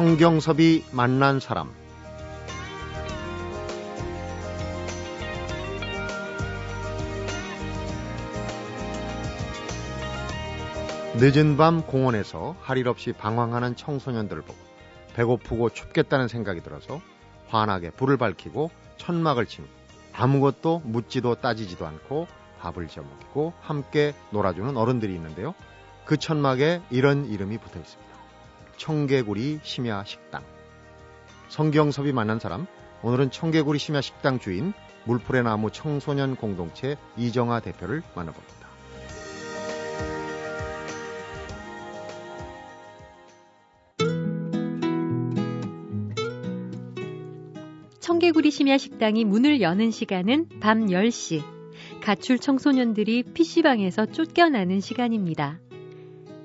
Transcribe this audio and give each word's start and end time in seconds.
성경섭이 0.00 0.84
만난 0.92 1.40
사람 1.40 1.70
늦은 11.18 11.58
밤 11.58 11.82
공원에서 11.82 12.56
할 12.62 12.78
일 12.78 12.88
없이 12.88 13.12
방황하는 13.12 13.76
청소년들을 13.76 14.40
보고 14.40 14.58
배고프고 15.16 15.68
춥겠다는 15.68 16.28
생각이 16.28 16.62
들어서 16.62 17.02
환하게 17.48 17.90
불을 17.90 18.16
밝히고 18.16 18.70
천막을 18.96 19.44
치고 19.44 19.66
아무것도 20.14 20.80
묻지도 20.86 21.34
따지지도 21.34 21.86
않고 21.86 22.26
밥을 22.60 22.88
지어 22.88 23.02
먹고 23.02 23.52
함께 23.60 24.14
놀아주는 24.30 24.78
어른들이 24.78 25.14
있는데요. 25.14 25.54
그 26.06 26.16
천막에 26.16 26.80
이런 26.90 27.26
이름이 27.26 27.58
붙어 27.58 27.78
있습니다. 27.78 28.09
청개구리 28.80 29.60
심야 29.62 30.04
식당. 30.04 30.42
성경섭이 31.50 32.12
만난 32.12 32.38
사람, 32.38 32.66
오늘은 33.02 33.30
청개구리 33.30 33.78
심야 33.78 34.00
식당 34.00 34.38
주인 34.38 34.72
물풀의 35.04 35.42
나무 35.42 35.70
청소년 35.70 36.34
공동체 36.34 36.96
이정아 37.18 37.60
대표를 37.60 38.02
만나봅니다. 38.14 38.70
청개구리 48.00 48.50
심야 48.50 48.78
식당이 48.78 49.26
문을 49.26 49.60
여는 49.60 49.90
시간은 49.90 50.48
밤 50.60 50.86
10시. 50.86 51.42
가출 52.02 52.38
청소년들이 52.38 53.24
PC방에서 53.34 54.06
쫓겨나는 54.06 54.80
시간입니다. 54.80 55.58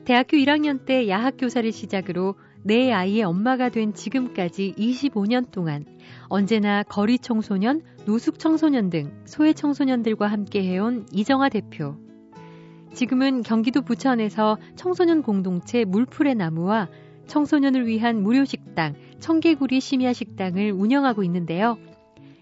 대학교 0.05 0.37
1학년 0.37 0.85
때 0.85 1.09
야학교사를 1.09 1.71
시작으로 1.71 2.35
내 2.61 2.91
아이의 2.91 3.23
엄마가 3.23 3.69
된 3.69 3.95
지금까지 3.95 4.75
25년 4.77 5.49
동안 5.49 5.83
언제나 6.27 6.83
거리 6.83 7.17
청소년, 7.17 7.81
노숙 8.05 8.37
청소년 8.37 8.91
등 8.91 9.11
소외 9.25 9.53
청소년들과 9.53 10.27
함께 10.27 10.63
해온 10.63 11.07
이정아 11.11 11.49
대표. 11.49 11.97
지금은 12.93 13.41
경기도 13.41 13.81
부천에서 13.81 14.59
청소년 14.75 15.23
공동체 15.23 15.85
물풀의 15.85 16.35
나무와 16.35 16.87
청소년을 17.25 17.87
위한 17.87 18.21
무료 18.21 18.45
식당 18.45 18.93
청개구리 19.19 19.79
심야 19.79 20.13
식당을 20.13 20.71
운영하고 20.71 21.23
있는데요. 21.23 21.79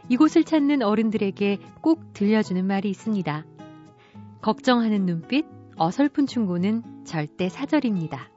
이곳을 0.09 0.43
찾는 0.43 0.81
어른들에게 0.81 1.59
꼭 1.79 2.11
들려주는 2.11 2.65
말이 2.67 2.89
있습니다. 2.89 3.45
걱정하는 4.41 5.05
눈빛, 5.05 5.45
어설픈 5.75 6.27
충고는 6.27 7.05
절대 7.05 7.49
사절입니다. 7.49 8.29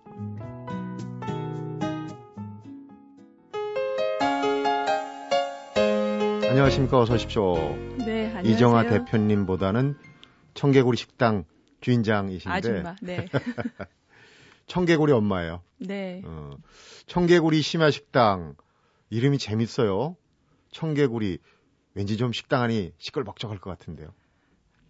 안녕하십니까. 6.49 6.99
어서 6.99 7.15
오십시오. 7.15 7.55
네, 7.99 8.29
안녕하세요. 8.29 8.43
이정아 8.55 8.87
대표님보다는 8.89 9.97
청개구리 10.55 10.97
식당 10.97 11.45
주인장이신데. 11.83 12.57
아줌마, 12.57 12.97
네. 13.03 13.27
청개구리 14.67 15.13
엄마예요. 15.13 15.63
네. 15.79 16.23
어, 16.25 16.51
청개구리 17.07 17.61
심야 17.61 17.91
식당 17.91 18.55
이름이 19.11 19.37
재밌어요. 19.39 20.17
청개구리 20.71 21.39
왠지 21.95 22.17
좀 22.17 22.33
식당 22.33 22.63
안이 22.63 22.93
시끌벅적할 22.99 23.59
것 23.59 23.71
같은데요. 23.71 24.15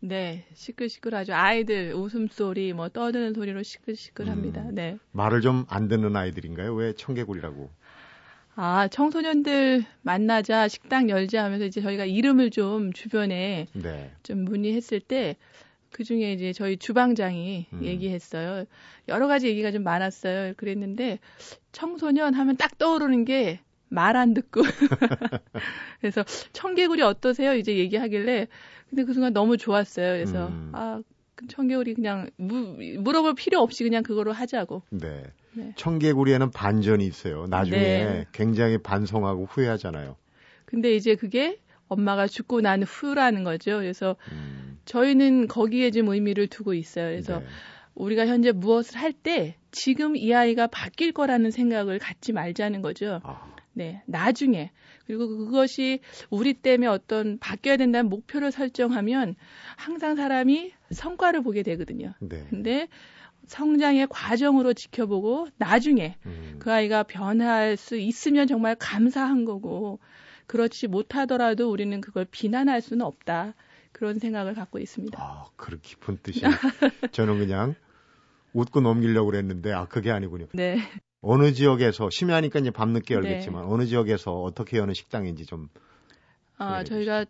네, 0.00 0.44
시끌시끌하죠. 0.54 1.34
아이들 1.34 1.94
웃음소리, 1.94 2.72
뭐 2.72 2.88
떠드는 2.88 3.34
소리로 3.34 3.62
시끌시끌합니다. 3.62 4.62
음. 4.62 4.74
네. 4.74 4.98
말을 5.12 5.40
좀 5.40 5.66
안 5.68 5.88
듣는 5.88 6.14
아이들인가요? 6.16 6.74
왜 6.74 6.92
청개구리라고? 6.94 7.70
아, 8.54 8.88
청소년들 8.88 9.84
만나자 10.02 10.68
식당 10.68 11.10
열자 11.10 11.44
하면서 11.44 11.64
이제 11.66 11.80
저희가 11.80 12.04
이름을 12.04 12.50
좀 12.50 12.92
주변에 12.92 13.66
네. 13.72 14.12
좀 14.22 14.44
문의했을 14.44 15.00
때 15.00 15.36
그중에 15.92 16.32
이제 16.32 16.52
저희 16.52 16.76
주방장이 16.76 17.66
음. 17.72 17.82
얘기했어요. 17.82 18.64
여러 19.08 19.26
가지 19.28 19.48
얘기가 19.48 19.70
좀 19.72 19.82
많았어요. 19.82 20.54
그랬는데 20.56 21.18
청소년 21.72 22.34
하면 22.34 22.56
딱 22.56 22.78
떠오르는 22.78 23.24
게 23.24 23.60
말 23.88 24.16
안 24.16 24.34
듣고 24.34 24.62
그래서 26.00 26.24
청개구리 26.52 27.02
어떠세요? 27.02 27.54
이제 27.54 27.76
얘기하길래 27.76 28.48
근데 28.88 29.04
그 29.04 29.12
순간 29.12 29.32
너무 29.32 29.56
좋았어요. 29.56 30.12
그래서 30.12 30.48
음. 30.48 30.70
아그 30.72 31.46
청개구리 31.48 31.94
그냥 31.94 32.30
무, 32.36 32.76
물어볼 33.00 33.34
필요 33.34 33.60
없이 33.60 33.84
그냥 33.84 34.02
그거로 34.02 34.32
하자고. 34.32 34.82
네. 34.90 35.24
네. 35.54 35.72
청개구리에는 35.76 36.50
반전이 36.50 37.06
있어요. 37.06 37.46
나중에 37.46 37.78
네. 37.78 38.24
굉장히 38.32 38.78
반성하고 38.78 39.46
후회하잖아요. 39.46 40.16
근데 40.66 40.94
이제 40.94 41.14
그게 41.14 41.58
엄마가 41.88 42.26
죽고 42.26 42.60
난 42.60 42.82
후라는 42.82 43.44
거죠. 43.44 43.78
그래서 43.78 44.16
음, 44.32 44.78
저희는 44.84 45.46
거기에 45.46 45.90
좀 45.92 46.08
의미를 46.08 46.46
두고 46.48 46.74
있어요. 46.74 47.06
그래서 47.10 47.38
네. 47.40 47.46
우리가 47.94 48.26
현재 48.26 48.52
무엇을 48.52 49.00
할 49.00 49.12
때 49.12 49.56
지금 49.70 50.16
이 50.16 50.34
아이가 50.34 50.66
바뀔 50.66 51.12
거라는 51.12 51.50
생각을 51.50 51.98
갖지 51.98 52.32
말자는 52.32 52.82
거죠. 52.82 53.20
아, 53.24 53.55
네, 53.76 54.02
나중에. 54.06 54.70
그리고 55.06 55.28
그것이 55.28 56.00
우리 56.30 56.54
때문에 56.54 56.86
어떤 56.86 57.38
바뀌어야 57.38 57.76
된다는 57.76 58.08
목표를 58.08 58.50
설정하면 58.50 59.34
항상 59.76 60.16
사람이 60.16 60.72
성과를 60.92 61.42
보게 61.42 61.62
되거든요. 61.62 62.14
네. 62.20 62.46
근데 62.48 62.88
성장의 63.48 64.06
과정으로 64.08 64.72
지켜보고 64.72 65.48
나중에 65.58 66.16
음, 66.24 66.56
그 66.58 66.72
아이가 66.72 67.02
변할 67.02 67.76
수 67.76 67.98
있으면 67.98 68.46
정말 68.46 68.76
감사한 68.76 69.44
거고 69.44 70.00
그렇지 70.46 70.88
못하더라도 70.88 71.70
우리는 71.70 72.00
그걸 72.00 72.24
비난할 72.24 72.80
수는 72.80 73.04
없다. 73.04 73.54
그런 73.92 74.18
생각을 74.18 74.54
갖고 74.54 74.78
있습니다. 74.78 75.18
아, 75.22 75.50
그런 75.56 75.80
깊은 75.82 76.20
뜻이. 76.22 76.40
저는 77.12 77.38
그냥 77.38 77.74
웃고 78.54 78.80
넘기려고 78.80 79.30
그랬는데, 79.30 79.72
아, 79.72 79.86
그게 79.86 80.10
아니군요. 80.10 80.46
네. 80.54 80.78
어느 81.20 81.52
지역에서, 81.52 82.10
심야니까 82.10 82.60
이제 82.60 82.70
밤늦게 82.70 83.14
네. 83.14 83.20
열겠지만, 83.20 83.64
어느 83.64 83.86
지역에서 83.86 84.32
어떻게 84.42 84.78
여는 84.78 84.94
식당인지 84.94 85.46
좀, 85.46 85.68
아, 86.58 86.78
네, 86.78 86.84
저희가 86.84 87.24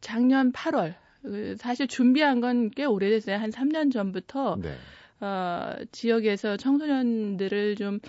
작년 0.00 0.52
8월 0.52 0.94
그 1.22 1.56
사실 1.58 1.86
준비한 1.88 2.40
건 2.40 2.70
꽤 2.70 2.84
오래됐어요. 2.84 3.36
한 3.36 3.50
3년 3.50 3.92
전부터 3.92 4.56
네. 4.60 4.74
어, 5.20 5.74
지역에서 5.92 6.56
청소년들을 6.56 7.76
좀 7.76 8.00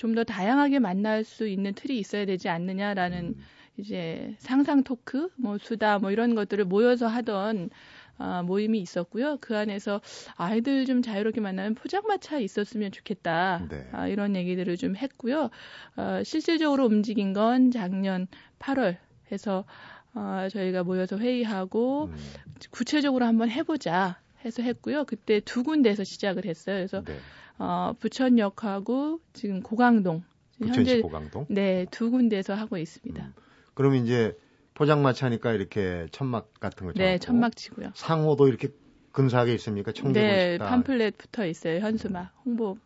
좀 0.00 0.14
더 0.14 0.24
다양하게 0.24 0.78
만날 0.78 1.24
수 1.24 1.46
있는 1.46 1.74
틀이 1.74 1.98
있어야 1.98 2.24
되지 2.24 2.48
않느냐라는 2.48 3.34
음, 3.36 3.44
이제 3.76 4.34
상상 4.38 4.82
토크, 4.82 5.28
뭐 5.36 5.58
수다, 5.58 5.98
뭐 5.98 6.10
이런 6.10 6.34
것들을 6.34 6.64
모여서 6.64 7.06
하던 7.06 7.68
아, 8.20 8.42
모임이 8.42 8.78
있었고요. 8.80 9.38
그 9.40 9.56
안에서 9.56 10.00
아이들 10.36 10.84
좀 10.84 11.00
자유롭게 11.02 11.40
만나는 11.40 11.74
포장마차 11.74 12.38
있었으면 12.38 12.92
좋겠다. 12.92 13.66
네. 13.70 13.88
아, 13.92 14.06
이런 14.08 14.36
얘기들을 14.36 14.76
좀 14.76 14.94
했고요. 14.94 15.48
어, 15.96 16.22
실질적으로 16.22 16.84
움직인 16.84 17.32
건 17.32 17.70
작년 17.70 18.26
8월 18.58 18.98
해서 19.32 19.64
어, 20.14 20.48
저희가 20.52 20.82
모여서 20.84 21.16
회의하고 21.16 22.06
음, 22.06 22.16
구체적으로 22.70 23.24
한번 23.24 23.48
해보자 23.48 24.20
해서 24.44 24.62
했고요. 24.62 25.04
그때 25.04 25.40
두 25.40 25.62
군데에서 25.62 26.04
시작을 26.04 26.44
했어요. 26.44 26.76
그래서 26.76 27.02
네. 27.04 27.16
어, 27.58 27.94
부천역하고 28.00 29.20
지금 29.32 29.62
고강동 29.62 30.22
부천시 30.60 31.00
고강동. 31.00 31.46
네 31.48 31.86
두 31.90 32.10
군데에서 32.10 32.54
하고 32.54 32.76
있습니다. 32.76 33.24
음. 33.24 33.32
그럼 33.74 33.94
이제 33.94 34.36
포장마차니까 34.80 35.52
이렇게 35.52 36.06
천막 36.10 36.58
같은 36.58 36.86
거네 36.86 37.18
천막 37.18 37.54
치고요. 37.54 37.90
상호도 37.94 38.48
이렇게 38.48 38.68
근사하게 39.12 39.52
있습니까? 39.54 39.92
청개구리 39.92 40.24
네 40.24 40.52
식당. 40.52 40.68
팜플렛 40.68 41.18
붙어 41.18 41.44
있어요. 41.44 41.80
현수막 41.80 42.32
홍보. 42.46 42.78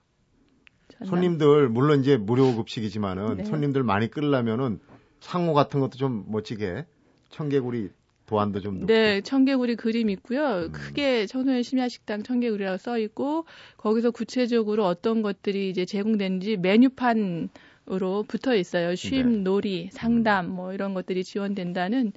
전남. 0.88 1.08
손님들 1.08 1.68
물론 1.68 2.00
이제 2.00 2.16
무료 2.16 2.56
급식이지만은 2.56 3.36
네. 3.36 3.44
손님들 3.44 3.84
많이 3.84 4.10
끌려면은 4.10 4.80
상호 5.20 5.54
같은 5.54 5.78
것도 5.78 5.96
좀 5.96 6.24
멋지게 6.28 6.84
청개구리 7.30 7.90
도안도 8.26 8.60
좀 8.60 8.74
넣고. 8.80 8.86
네, 8.86 9.20
청개구리 9.20 9.76
그림 9.76 10.10
있고요. 10.10 10.64
음. 10.64 10.72
크게 10.72 11.26
청소년 11.26 11.62
심야 11.62 11.88
식당 11.88 12.24
청개구리라고 12.24 12.76
써 12.78 12.98
있고 12.98 13.44
거기서 13.76 14.10
구체적으로 14.10 14.84
어떤 14.84 15.22
것들이 15.22 15.70
이제 15.70 15.84
제공되는지 15.84 16.56
메뉴판 16.56 17.50
으로 17.90 18.22
붙어 18.22 18.54
있어요. 18.54 18.94
쉼, 18.94 19.30
네. 19.30 19.38
놀이, 19.38 19.90
상담 19.92 20.48
뭐 20.48 20.72
이런 20.72 20.94
것들이 20.94 21.22
지원된다는 21.22 22.12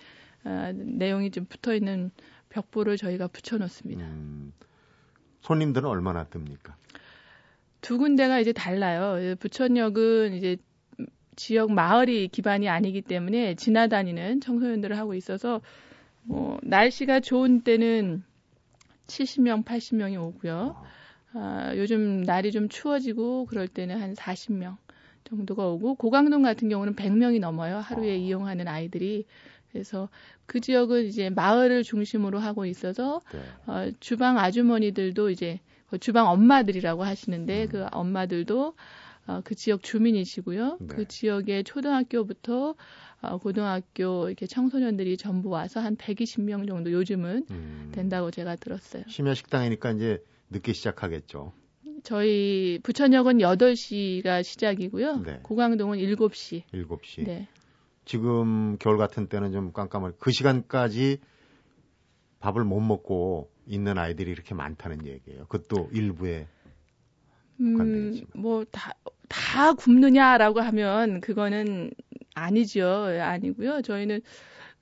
어, 0.46 0.72
내용이 0.74 1.30
좀 1.32 1.46
붙어 1.46 1.76
있는 1.76 2.12
벽보를 2.50 2.96
저희가 2.96 3.28
붙여 3.28 3.58
놓습니다. 3.58 4.06
음, 4.06 4.54
손님들은 5.42 5.90
얼마나 5.90 6.24
뜹니까? 6.26 6.74
두 7.82 7.98
군데가 7.98 8.40
이제 8.40 8.54
달라요. 8.54 9.36
부천역은 9.40 10.36
이제 10.36 10.58
지역 11.36 11.72
마을이 11.72 12.30
기반이 12.30 12.70
아니기 12.70 13.02
때문에 13.02 13.56
지나다니는 13.56 14.42
청소년들을 14.42 14.98
하고 14.98 15.14
있어서 15.14 15.62
뭐 16.24 16.60
날씨가 16.64 17.20
좋은 17.20 17.62
때는 17.62 18.24
70명, 19.08 19.64
80명이 19.64 20.22
오고요. 20.22 20.82
아, 21.34 21.74
요즘 21.76 22.22
날이 22.22 22.52
좀 22.52 22.70
추워지고 22.70 23.46
그럴 23.46 23.68
때는 23.68 24.02
한 24.02 24.14
40명 24.14 24.78
정도가 25.28 25.68
오고 25.68 25.96
고강동 25.96 26.42
같은 26.42 26.70
경우는 26.70 26.96
100명이 26.96 27.40
넘어요. 27.40 27.78
하루에 27.78 28.12
어. 28.12 28.16
이용하는 28.16 28.68
아이들이. 28.68 29.26
그래서 29.72 30.10
그 30.46 30.60
지역은 30.60 31.06
이제 31.06 31.30
마을을 31.30 31.84
중심으로 31.84 32.40
하고 32.40 32.66
있어서 32.66 33.22
네. 33.34 33.40
어, 33.68 33.92
주방 34.00 34.38
아주머니들도 34.40 35.30
이제 35.30 35.60
그 35.90 36.00
주방 36.00 36.28
엄마들이라고 36.30 37.04
하시는데 37.04 37.64
음. 37.64 37.70
그 37.70 37.86
엄마들도 37.92 38.74
어, 39.28 39.42
그 39.44 39.56
지역 39.56 39.84
주민이시고요. 39.84 40.78
네. 40.80 40.88
그 40.88 41.08
지역의 41.08 41.66
초등학교부터 41.66 42.76
어, 43.22 43.38
고등학교 43.40 44.28
이렇게 44.28 44.48
청소년들이 44.48 45.18
전부 45.18 45.50
와서 45.50 45.82
한 45.82 45.98
120명 45.98 46.68
정도 46.68 46.92
요즘은 46.92 47.46
음. 47.50 47.92
된다고 47.94 48.32
제가 48.32 48.56
들었어요. 48.56 49.04
심야 49.08 49.34
식당이니까 49.34 49.92
이제 49.92 50.24
늦게 50.50 50.72
시작하겠죠. 50.72 51.52
저희 52.08 52.80
부천역은 52.84 53.40
8시가 53.40 54.42
시작이고요. 54.42 55.24
네. 55.24 55.40
고강동은 55.44 55.98
7시. 55.98 56.64
7시. 56.72 57.26
네. 57.26 57.50
지금 58.06 58.78
겨울 58.78 58.98
같은 58.98 59.28
때는 59.28 59.52
좀 59.52 59.74
깜깜할 59.74 60.14
그 60.18 60.32
시간까지 60.32 61.18
밥을 62.40 62.64
못 62.64 62.80
먹고 62.80 63.52
있는 63.66 63.98
아이들이 63.98 64.32
이렇게 64.32 64.56
많다는 64.56 65.06
얘기예요. 65.06 65.48
그것도 65.48 65.90
일부에 65.92 66.48
음, 67.60 68.22
뭐다 68.34 68.94
다 69.28 69.74
굶느냐라고 69.74 70.62
하면 70.62 71.20
그거는 71.20 71.92
아니죠. 72.36 72.88
아니고요. 73.20 73.82
저희는 73.82 74.22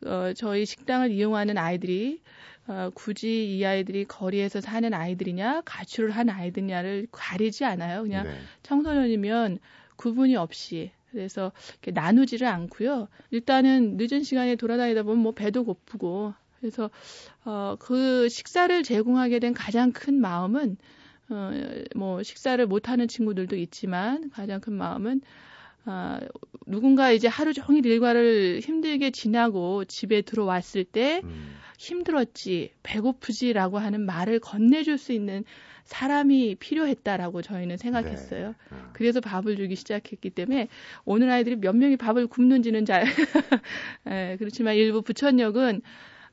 어, 0.06 0.34
저희 0.36 0.68
식당을 0.68 1.10
이용하는 1.10 1.58
아이들이 1.58 2.22
어, 2.68 2.90
굳이 2.94 3.58
이 3.58 3.66
아이들이 3.66 4.06
거리에서 4.06 4.60
사는 4.60 4.94
아이들이냐, 4.94 5.62
가출을 5.66 6.12
한 6.12 6.30
아이들이냐를 6.30 7.08
가리지 7.12 7.64
않아요. 7.66 8.04
그냥 8.04 8.26
네. 8.26 8.38
청소년이면 8.64 9.60
구분이 9.96 10.36
없이 10.36 10.92
그래서 11.12 11.52
이렇게 11.74 11.92
나누지를 11.92 12.48
않고요. 12.48 13.08
일단은 13.32 13.98
늦은 13.98 14.24
시간에 14.24 14.56
돌아다니다 14.56 15.04
보면 15.04 15.20
뭐 15.20 15.32
배도 15.32 15.64
고프고 15.64 16.34
그래서 16.60 16.90
어, 17.46 17.76
그 17.80 18.28
식사를 18.28 18.84
제공하게 18.84 19.40
된 19.40 19.54
가장 19.54 19.92
큰 19.92 20.20
마음은 20.20 20.78
어, 21.30 21.52
뭐 21.96 22.24
식사를 22.24 22.66
못하는 22.66 23.08
친구들도 23.08 23.56
있지만 23.56 24.30
가장 24.32 24.60
큰 24.60 24.74
마음은 24.74 25.22
아, 25.86 26.20
누군가 26.66 27.12
이제 27.12 27.28
하루 27.28 27.54
종일 27.54 27.86
일과를 27.86 28.62
힘들게 28.64 29.12
지나고 29.12 29.86
집에 29.86 30.22
들어왔을 30.24 30.84
때 30.84 31.22
음. 31.24 31.56
힘들었지, 31.78 32.72
배고프지라고 32.84 33.78
하는 33.78 34.06
말을 34.06 34.40
건네줄 34.40 34.98
수 34.98 35.14
있는 35.14 35.44
사람이 35.86 36.56
필요했다라고 36.56 37.42
저희는 37.42 37.78
생각했어요. 37.78 38.48
네. 38.50 38.56
어. 38.72 38.90
그래서 38.94 39.22
밥을 39.22 39.56
주기 39.56 39.76
시작했기 39.76 40.32
때문에 40.32 40.68
오늘 41.06 41.30
아이들이 41.30 41.56
몇 41.58 41.76
명이 41.76 41.98
밥을 41.98 42.28
굶는지는 42.28 42.86
잘, 42.86 43.06
네, 44.04 44.36
그렇지만 44.40 44.76
일부 44.76 45.02
부천역은 45.02 45.82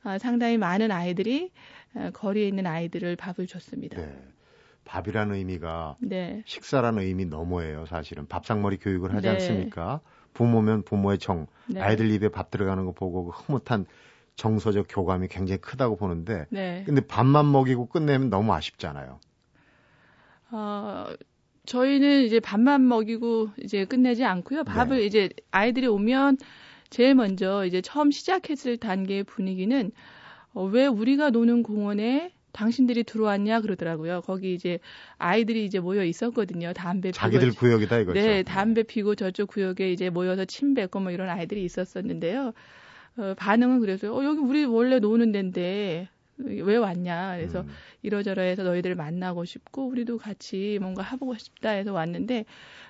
아, 0.03 0.17
상당히 0.17 0.57
많은 0.57 0.91
아이들이 0.91 1.51
아, 1.95 2.09
거리에 2.11 2.47
있는 2.47 2.65
아이들을 2.65 3.15
밥을 3.15 3.47
줬습니다. 3.47 4.01
네. 4.01 4.23
밥이라는 4.85 5.35
의미가 5.35 5.97
네. 6.01 6.43
식사라는 6.45 7.03
의미 7.03 7.25
너머예요, 7.25 7.85
사실은. 7.85 8.27
밥상머리 8.27 8.77
교육을 8.77 9.13
하지 9.13 9.27
네. 9.27 9.33
않습니까? 9.33 10.01
부모면 10.33 10.83
부모의 10.83 11.19
정, 11.19 11.47
네. 11.67 11.79
아이들 11.79 12.11
입에 12.11 12.29
밥 12.29 12.49
들어가는 12.49 12.83
거 12.85 12.91
보고 12.91 13.25
그 13.25 13.31
흐뭇한 13.31 13.85
정서적 14.35 14.87
교감이 14.89 15.27
굉장히 15.27 15.61
크다고 15.61 15.95
보는데, 15.95 16.45
네. 16.49 16.83
근데 16.85 17.01
밥만 17.01 17.51
먹이고 17.51 17.87
끝내면 17.87 18.29
너무 18.29 18.53
아쉽잖아요. 18.53 19.19
어, 20.51 21.05
저희는 21.65 22.23
이제 22.23 22.39
밥만 22.39 22.87
먹이고 22.87 23.49
이제 23.61 23.85
끝내지 23.85 24.23
않고요. 24.23 24.63
밥을 24.63 24.99
네. 24.99 25.05
이제 25.05 25.29
아이들이 25.51 25.87
오면 25.87 26.37
제일 26.89 27.15
먼저 27.15 27.65
이제 27.65 27.81
처음 27.81 28.11
시작했을 28.11 28.77
단계의 28.77 29.23
분위기는 29.23 29.91
어, 30.53 30.65
왜 30.65 30.85
우리가 30.85 31.31
노는 31.31 31.63
공원에 31.63 32.33
당신들이 32.51 33.03
들어왔냐 33.03 33.61
그러더라고요. 33.61 34.21
거기 34.21 34.53
이제 34.53 34.77
아이들이 35.17 35.65
이제 35.65 35.79
모여 35.79 36.03
있었거든요. 36.03 36.71
담배 36.73 37.09
피고 37.09 37.17
자기들 37.17 37.51
구역이다 37.53 37.99
이거죠. 37.99 38.19
네, 38.19 38.43
담배 38.43 38.83
피고 38.83 39.15
저쪽 39.15 39.49
구역에 39.49 39.91
이제 39.91 40.11
모여서 40.11 40.45
침 40.45 40.75
뱉고 40.75 40.99
뭐 40.99 41.11
이런 41.11 41.29
아이들이 41.29 41.63
있었었는데요. 41.63 42.53
어, 43.17 43.33
반응은 43.37 43.79
그래서 43.79 44.13
어, 44.13 44.23
여기 44.23 44.39
우리 44.39 44.65
원래 44.65 44.99
노는 44.99 45.31
데인데 45.31 46.09
왜 46.37 46.75
왔냐. 46.75 47.37
그래서 47.37 47.61
음. 47.61 47.67
이러저러해서 48.01 48.63
너희들 48.63 48.95
만나고 48.95 49.45
싶고 49.45 49.87
우리도 49.87 50.17
같이 50.17 50.79
뭔가 50.81 51.03
해보고 51.03 51.37
싶다 51.37 51.69
해서 51.69 51.93
왔는데 51.93 52.45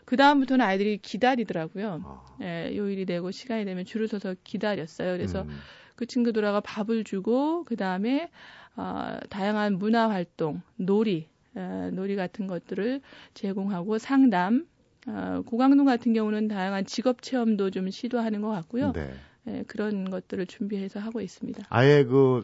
그 0.06 0.16
다음부터는 0.16 0.66
아이들이 0.66 0.98
기다리더라고요. 0.98 2.02
아. 2.04 2.24
예, 2.42 2.76
요일이 2.76 3.06
되고 3.06 3.32
시간이 3.32 3.66
되면 3.66 3.86
줄을 3.86 4.08
서서 4.08 4.36
기다렸어요. 4.44 5.18
그래서 5.18 5.42
음. 5.44 5.50
그 5.96 6.06
친구들하고 6.06 6.62
밥을 6.62 7.04
주고 7.04 7.64
그 7.66 7.76
다음에 7.76 8.30
어, 8.76 9.18
다양한 9.30 9.78
문화 9.78 10.10
활동, 10.10 10.62
놀이, 10.78 11.28
어, 11.56 11.90
놀이 11.94 12.16
같은 12.16 12.48
것들을 12.48 13.02
제공하고 13.36 14.00
상담, 14.00 14.66
어, 15.06 15.44
고강동 15.46 15.86
같은 15.86 16.14
경우는 16.14 16.48
다양한 16.48 16.86
직업 16.86 17.22
체험도 17.22 17.70
좀 17.70 17.90
시도하는 17.92 18.42
것 18.42 18.50
같고요. 18.50 18.94
네. 18.94 19.14
예, 19.48 19.64
그런 19.68 20.10
것들을 20.10 20.46
준비해서 20.46 21.00
하고 21.00 21.22
있습니다. 21.22 21.64
아예 21.70 22.04
그 22.04 22.44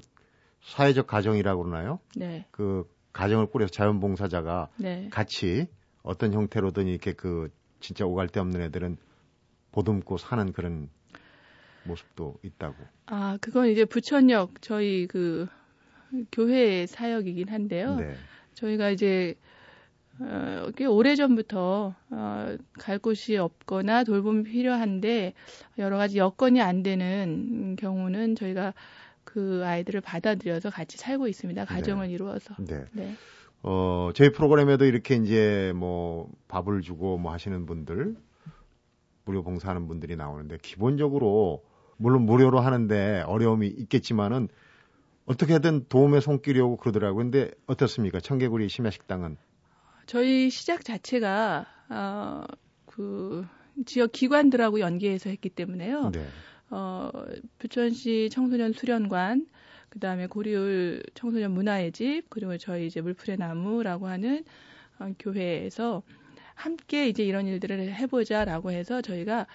사회적 0.61 1.07
가정이라고 1.07 1.63
그러나요? 1.63 1.99
네. 2.15 2.45
그 2.51 2.89
가정을 3.13 3.47
꾸려서 3.47 3.71
자연봉사자가 3.71 4.69
네. 4.77 5.07
같이 5.11 5.67
어떤 6.03 6.33
형태로든 6.33 6.87
이렇게 6.87 7.13
그 7.13 7.51
진짜 7.79 8.05
오갈 8.05 8.27
데 8.27 8.39
없는 8.39 8.61
애들은 8.61 8.97
보듬고 9.71 10.17
사는 10.17 10.51
그런 10.51 10.89
모습도 11.83 12.39
있다고. 12.43 12.75
아, 13.05 13.37
그건 13.41 13.69
이제 13.69 13.85
부천역 13.85 14.61
저희 14.61 15.07
그 15.07 15.47
교회 16.31 16.85
사역이긴 16.85 17.49
한데요. 17.49 17.95
네. 17.95 18.15
저희가 18.53 18.89
이제 18.89 19.35
어, 20.21 20.69
꽤 20.75 20.85
오래 20.85 21.15
전부터 21.15 21.95
어, 22.11 22.57
갈 22.73 22.99
곳이 22.99 23.37
없거나 23.37 24.03
돌봄이 24.03 24.43
필요한데 24.43 25.33
여러 25.77 25.97
가지 25.97 26.17
여건이 26.17 26.61
안 26.61 26.83
되는 26.83 27.75
경우는 27.77 28.35
저희가 28.35 28.73
그 29.23 29.61
아이들을 29.63 30.01
받아들여서 30.01 30.71
같이 30.71 30.97
살고 30.97 31.27
있습니다. 31.27 31.65
가정을 31.65 32.07
네. 32.07 32.13
이루어서. 32.13 32.55
네. 32.57 32.85
네. 32.93 33.13
어, 33.61 34.11
저희 34.15 34.31
프로그램에도 34.31 34.85
이렇게 34.85 35.15
이제 35.15 35.71
뭐 35.75 36.29
밥을 36.47 36.81
주고 36.81 37.17
뭐 37.17 37.31
하시는 37.31 37.65
분들, 37.65 38.15
무료 39.25 39.43
봉사하는 39.43 39.87
분들이 39.87 40.15
나오는데 40.15 40.57
기본적으로 40.61 41.63
물론 41.97 42.23
무료로 42.23 42.59
하는데 42.59 43.23
어려움이 43.27 43.67
있겠지만은 43.67 44.47
어떻게든 45.25 45.85
도움의 45.89 46.21
손길이 46.21 46.59
오고 46.59 46.77
그러더라고요. 46.77 47.23
근데 47.23 47.51
어떻습니까? 47.67 48.19
청개구리 48.19 48.67
심야 48.67 48.89
식당은? 48.89 49.37
저희 50.09 50.49
시작 50.49 50.83
자체가, 50.83 51.67
어, 51.89 52.43
그, 52.87 53.45
지역 53.85 54.11
기관들하고 54.11 54.79
연계해서 54.79 55.29
했기 55.29 55.49
때문에요. 55.49 56.09
네. 56.09 56.25
어, 56.71 57.11
부천시 57.59 58.29
청소년 58.31 58.73
수련관, 58.73 59.45
그 59.89 59.99
다음에 59.99 60.25
고리울 60.25 61.03
청소년 61.13 61.51
문화의 61.51 61.91
집, 61.91 62.23
그리고 62.31 62.57
저희 62.57 62.87
이제 62.87 63.01
물풀의 63.01 63.37
나무라고 63.37 64.07
하는 64.07 64.43
어, 64.97 65.13
교회에서 65.19 66.01
함께 66.55 67.07
이제 67.07 67.23
이런 67.23 67.45
일들을 67.45 67.93
해보자라고 67.93 68.71
해서 68.71 69.03
저희가 69.03 69.45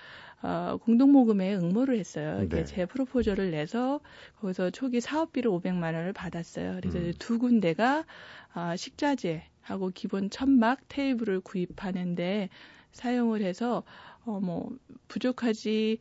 어, 0.43 0.77
공동 0.81 1.11
모금에 1.11 1.57
응모를 1.57 1.99
했어요. 1.99 2.47
네. 2.49 2.65
제 2.65 2.87
프로포저를 2.87 3.51
내서 3.51 3.99
거기서 4.41 4.71
초기 4.71 5.01
사업비를 5.01 5.51
500만 5.51 5.95
원을 5.95 6.13
받았어요. 6.13 6.77
그래서 6.77 6.99
음. 6.99 7.13
두 7.19 7.41
군데가 7.41 8.05
아, 8.53 8.77
식자재 8.77 9.43
하고 9.65 9.91
기본 9.93 10.31
천막 10.31 10.81
테이블을 10.89 11.41
구입하는데 11.41 12.49
사용을 12.93 13.43
해서 13.43 13.83
어, 14.27 14.41
뭐, 14.41 14.71
부족하지, 15.09 15.99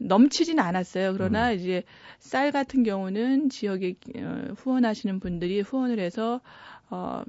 넘치진 0.00 0.58
않았어요. 0.58 1.12
그러나 1.12 1.50
음. 1.50 1.58
이제 1.58 1.82
쌀 2.18 2.50
같은 2.50 2.82
경우는 2.82 3.50
지역에 3.50 3.94
어, 4.16 4.54
후원하시는 4.56 5.20
분들이 5.20 5.60
후원을 5.60 5.98
해서, 5.98 6.40
어, 6.88 7.22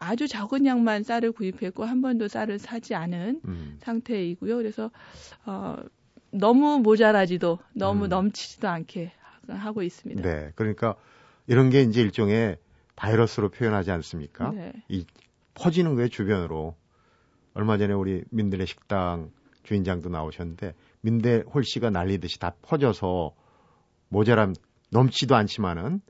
아주 0.00 0.26
적은 0.26 0.66
양만 0.66 1.02
쌀을 1.02 1.32
구입했고 1.32 1.84
한 1.84 2.02
번도 2.02 2.28
쌀을 2.28 2.58
사지 2.58 2.94
않은 2.94 3.40
음. 3.44 3.76
상태이고요. 3.80 4.56
그래서 4.56 4.90
어 5.46 5.76
너무 6.30 6.80
모자라지도 6.80 7.58
너무 7.74 8.04
음. 8.04 8.08
넘치지도 8.08 8.66
않게 8.68 9.12
하고 9.48 9.82
있습니다. 9.82 10.22
네. 10.22 10.50
그러니까 10.54 10.96
이런 11.46 11.70
게 11.70 11.82
이제 11.82 12.00
일종의 12.00 12.56
바이러스로 12.96 13.50
표현하지 13.50 13.90
않습니까? 13.90 14.50
네. 14.50 14.72
이 14.88 15.04
퍼지는 15.54 15.94
거예요, 15.94 16.08
주변으로. 16.08 16.76
얼마 17.54 17.78
전에 17.78 17.92
우리 17.92 18.24
민들의 18.30 18.66
식당 18.66 19.30
주인장도 19.62 20.08
나오셨는데 20.08 20.74
민대 21.00 21.42
홀씨가 21.52 21.90
날리듯이 21.90 22.38
다 22.38 22.54
퍼져서 22.62 23.34
모자람 24.08 24.54
넘치도 24.90 25.34
않지만은 25.34 26.00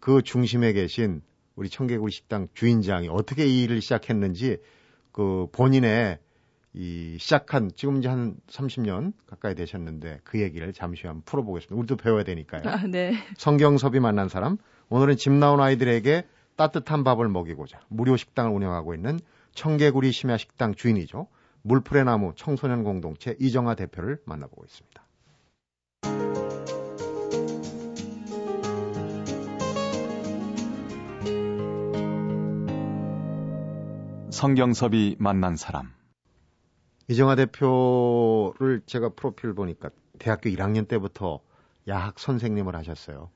그 0.00 0.22
중심에 0.22 0.72
계신 0.72 1.22
우리 1.54 1.68
청개구리 1.68 2.12
식당 2.12 2.48
주인장이 2.54 3.08
어떻게 3.08 3.46
이 3.46 3.62
일을 3.64 3.80
시작했는지 3.80 4.58
그 5.12 5.46
본인의 5.52 6.18
이 6.74 7.16
시작한 7.18 7.70
지금 7.76 7.98
이제 7.98 8.08
한 8.08 8.36
30년 8.48 9.12
가까이 9.26 9.54
되셨는데 9.54 10.20
그 10.24 10.40
얘기를 10.40 10.72
잠시 10.72 11.06
한번 11.06 11.22
풀어보겠습니다. 11.24 11.76
우리도 11.76 11.96
배워야 11.96 12.24
되니까요. 12.24 12.62
아, 12.64 12.86
네. 12.86 13.12
성경섭이 13.36 14.00
만난 14.00 14.28
사람 14.28 14.56
오늘은 14.88 15.16
집 15.16 15.32
나온 15.32 15.60
아이들에게 15.60 16.26
따뜻한 16.56 17.04
밥을 17.04 17.28
먹이고자 17.28 17.80
무료 17.88 18.16
식당을 18.16 18.52
운영하고 18.52 18.94
있는 18.94 19.18
청개구리 19.54 20.12
심야 20.12 20.36
식당 20.36 20.74
주인이죠. 20.74 21.28
물풀의 21.62 22.04
나무 22.04 22.32
청소년 22.36 22.84
공동체 22.84 23.36
이정아 23.38 23.74
대표를 23.74 24.18
만나보고 24.24 24.64
있습니다. 24.64 25.02
성경섭이 34.30 35.16
만난 35.18 35.56
사람. 35.56 35.92
이정아 37.06 37.36
대표를 37.36 38.82
제가 38.86 39.10
프로필 39.10 39.54
보니까 39.54 39.90
대학교 40.18 40.50
1학년 40.50 40.88
때부터 40.88 41.40
야학 41.86 42.18
선생님을 42.18 42.74
하셨어요. 42.74 43.30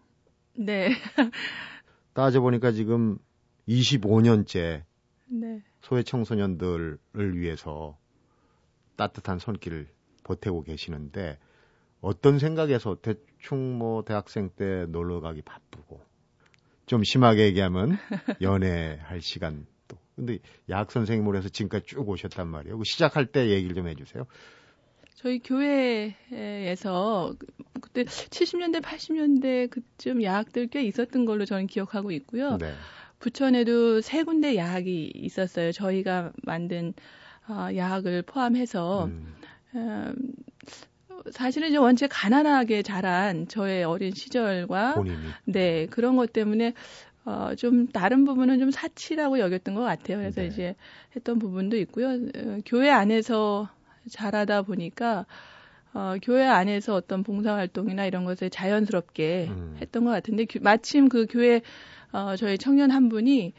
네. 0.58 0.90
따져보니까 2.14 2.72
지금 2.72 3.18
25년째 3.68 4.84
네. 5.26 5.62
소외 5.82 6.02
청소년들을 6.02 6.98
위해서 7.34 7.98
따뜻한 8.96 9.38
손길을 9.38 9.88
보태고 10.24 10.62
계시는데 10.62 11.38
어떤 12.00 12.38
생각에서 12.38 12.98
대충 13.00 13.78
뭐 13.78 14.02
대학생 14.04 14.50
때 14.50 14.86
놀러 14.88 15.20
가기 15.20 15.42
바쁘고 15.42 16.00
좀 16.86 17.02
심하게 17.04 17.46
얘기하면 17.46 17.98
연애할 18.40 19.20
시간 19.20 19.66
또 19.88 19.98
근데 20.14 20.38
야학 20.70 20.90
선생님으로 20.90 21.36
해서 21.38 21.48
지금까지 21.48 21.86
쭉 21.86 22.08
오셨단 22.08 22.46
말이에요. 22.48 22.78
그 22.78 22.84
시작할 22.84 23.26
때 23.26 23.50
얘기를 23.50 23.74
좀 23.74 23.88
해주세요. 23.88 24.26
저희 25.16 25.38
교회에서 25.40 27.34
그때 27.80 28.04
70년대, 28.04 28.82
80년대 28.82 29.70
그쯤 29.70 30.22
야학들 30.22 30.68
꽤 30.68 30.82
있었던 30.82 31.24
걸로 31.24 31.44
저는 31.44 31.66
기억하고 31.66 32.12
있고요. 32.12 32.58
네. 32.58 32.72
부천에도 33.18 34.02
세 34.02 34.22
군데 34.22 34.56
야학이 34.56 35.12
있었어요. 35.14 35.72
저희가 35.72 36.32
만든 36.42 36.92
어, 37.48 37.68
야학을 37.74 38.22
포함해서 38.22 39.06
음, 39.06 39.34
음, 39.74 40.14
사실은 41.30 41.68
이제 41.68 41.78
원체 41.78 42.06
가난하게 42.06 42.82
자란 42.82 43.48
저의 43.48 43.84
어린 43.84 44.12
시절과 44.12 44.94
본인이 44.96 45.16
네 45.44 45.86
그런 45.86 46.16
것 46.16 46.32
때문에 46.32 46.74
어, 47.24 47.54
좀 47.56 47.88
다른 47.88 48.24
부분은 48.24 48.58
좀 48.58 48.70
사치라고 48.70 49.38
여겼던 49.38 49.74
것 49.74 49.80
같아요. 49.80 50.18
그래서 50.18 50.42
네. 50.42 50.48
이제 50.48 50.76
했던 51.16 51.38
부분도 51.38 51.76
있고요. 51.78 52.10
어, 52.10 52.58
교회 52.66 52.90
안에서 52.90 53.70
자라다 54.10 54.62
보니까 54.62 55.26
어, 55.94 56.16
교회 56.22 56.44
안에서 56.46 56.94
어떤 56.94 57.22
봉사활동이나 57.22 58.04
이런 58.06 58.24
것을 58.24 58.50
자연스럽게 58.50 59.46
음. 59.48 59.76
했던 59.80 60.04
것 60.04 60.10
같은데 60.10 60.44
교- 60.44 60.60
마침 60.60 61.08
그 61.08 61.26
교회 61.28 61.62
어, 62.12 62.36
저희 62.36 62.58
청년 62.58 62.90
한 62.90 63.08
분이 63.08 63.52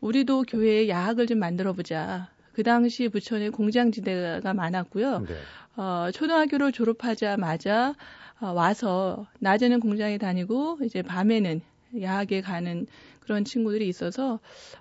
우리도 0.00 0.42
교회에 0.48 0.88
야학을 0.88 1.26
좀 1.26 1.38
만들어 1.38 1.72
보자. 1.72 2.28
그 2.52 2.62
당시 2.62 3.08
부천에 3.08 3.50
공장지대가 3.50 4.54
많았고요. 4.54 5.20
네. 5.20 5.34
어, 5.76 6.08
초등학교를 6.12 6.72
졸업하자마자 6.72 7.94
어, 8.40 8.52
와서 8.52 9.26
낮에는 9.40 9.80
공장에 9.80 10.18
다니고 10.18 10.78
이제 10.82 11.02
밤에는 11.02 11.60
야학에 12.00 12.40
가는 12.40 12.86
그런 13.26 13.44
친구들이 13.44 13.88
있어서 13.88 14.38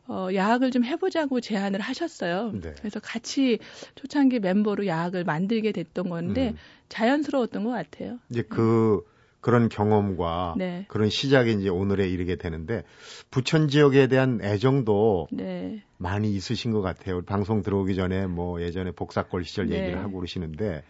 어, 0.07 0.29
야학을 0.33 0.71
좀 0.71 0.85
해보자고 0.85 1.41
제안을 1.41 1.79
하셨어요. 1.81 2.51
네. 2.53 2.73
그래서 2.77 2.99
같이 2.99 3.59
초창기 3.95 4.39
멤버로 4.39 4.85
야학을 4.85 5.23
만들게 5.23 5.71
됐던 5.71 6.09
건데 6.09 6.49
음. 6.49 6.57
자연스러웠던 6.89 7.63
것 7.63 7.71
같아요. 7.71 8.19
이제 8.29 8.43
그 8.43 9.03
그런 9.41 9.69
경험과 9.69 10.55
네. 10.57 10.85
그런 10.87 11.09
시작이 11.09 11.53
이제 11.53 11.69
오늘에 11.69 12.07
이르게 12.07 12.35
되는데 12.35 12.83
부천 13.29 13.67
지역에 13.67 14.07
대한 14.07 14.39
애정도 14.41 15.27
네. 15.31 15.83
많이 15.97 16.31
있으신 16.33 16.71
것 16.71 16.81
같아요. 16.81 17.23
방송 17.23 17.61
들어오기 17.61 17.95
전에 17.95 18.27
뭐 18.27 18.61
예전에 18.61 18.91
복사골 18.91 19.43
시절 19.43 19.67
네. 19.67 19.81
얘기를 19.81 19.99
하고 19.99 20.17
그러시는데 20.17 20.83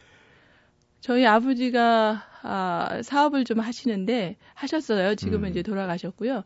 저희 1.01 1.25
아버지가 1.25 2.23
아, 2.43 3.01
사업을 3.03 3.43
좀 3.43 3.59
하시는데 3.59 4.37
하셨어요. 4.53 5.15
지금은 5.15 5.49
음. 5.49 5.51
이제 5.51 5.61
돌아가셨고요. 5.61 6.43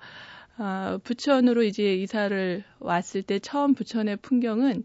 아, 0.60 1.00
부천으로 1.04 1.64
이제 1.64 1.96
이사를 1.96 2.64
왔을 2.80 3.24
때 3.24 3.40
처음 3.40 3.74
부천의 3.74 4.18
풍경은 4.18 4.84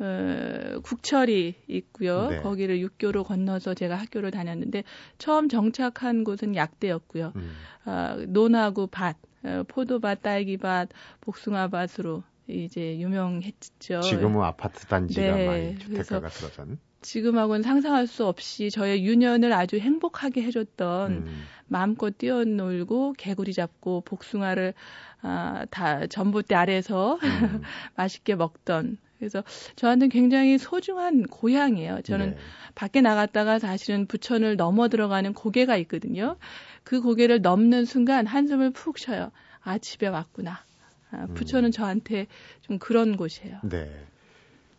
어, 0.00 0.80
국철이 0.82 1.54
있고요. 1.68 2.26
네. 2.28 2.40
거기를 2.40 2.80
육교로 2.80 3.22
건너서 3.22 3.74
제가 3.74 3.94
학교를 3.94 4.32
다녔는데 4.32 4.82
처음 5.18 5.48
정착한 5.48 6.24
곳은 6.24 6.56
약대였고요. 6.56 7.32
음, 7.36 7.52
아, 7.84 8.16
논하고 8.26 8.88
밭, 8.88 9.16
어, 9.44 9.62
포도밭, 9.68 10.22
딸기밭, 10.22 10.88
복숭아밭으로 11.20 12.24
이제 12.48 12.98
유명했죠. 12.98 14.00
지금은 14.00 14.42
아파트 14.42 14.84
단지가 14.86 15.36
네, 15.36 15.46
많이 15.46 15.78
주택가가 15.78 16.28
들어선 16.28 16.78
지금하고는 17.04 17.62
상상할 17.62 18.06
수 18.06 18.26
없이 18.26 18.70
저의 18.70 19.04
유년을 19.04 19.52
아주 19.52 19.76
행복하게 19.78 20.42
해줬던 20.42 21.12
음, 21.12 21.46
마음껏 21.66 22.16
뛰어놀고 22.16 23.14
개구리 23.18 23.52
잡고 23.52 24.00
복숭아를 24.02 24.74
아, 25.22 25.66
다 25.70 26.06
전봇대 26.06 26.54
아래에서 26.54 27.18
음, 27.22 27.62
맛있게 27.96 28.34
먹던 28.34 28.98
그래서 29.18 29.44
저한테는 29.76 30.10
굉장히 30.10 30.58
소중한 30.58 31.22
고향이에요. 31.22 32.02
저는 32.02 32.30
네. 32.30 32.36
밖에 32.74 33.00
나갔다가 33.00 33.58
사실은 33.58 34.06
부천을 34.06 34.56
넘어 34.56 34.88
들어가는 34.88 35.32
고개가 35.32 35.76
있거든요. 35.78 36.36
그 36.82 37.00
고개를 37.00 37.40
넘는 37.40 37.84
순간 37.84 38.26
한숨을 38.26 38.70
푹 38.72 38.98
쉬어요. 38.98 39.30
아 39.62 39.78
집에 39.78 40.08
왔구나. 40.08 40.64
아, 41.10 41.26
부천은 41.34 41.68
음. 41.68 41.70
저한테 41.70 42.26
좀 42.62 42.78
그런 42.78 43.16
곳이에요. 43.16 43.60
네. 43.62 43.90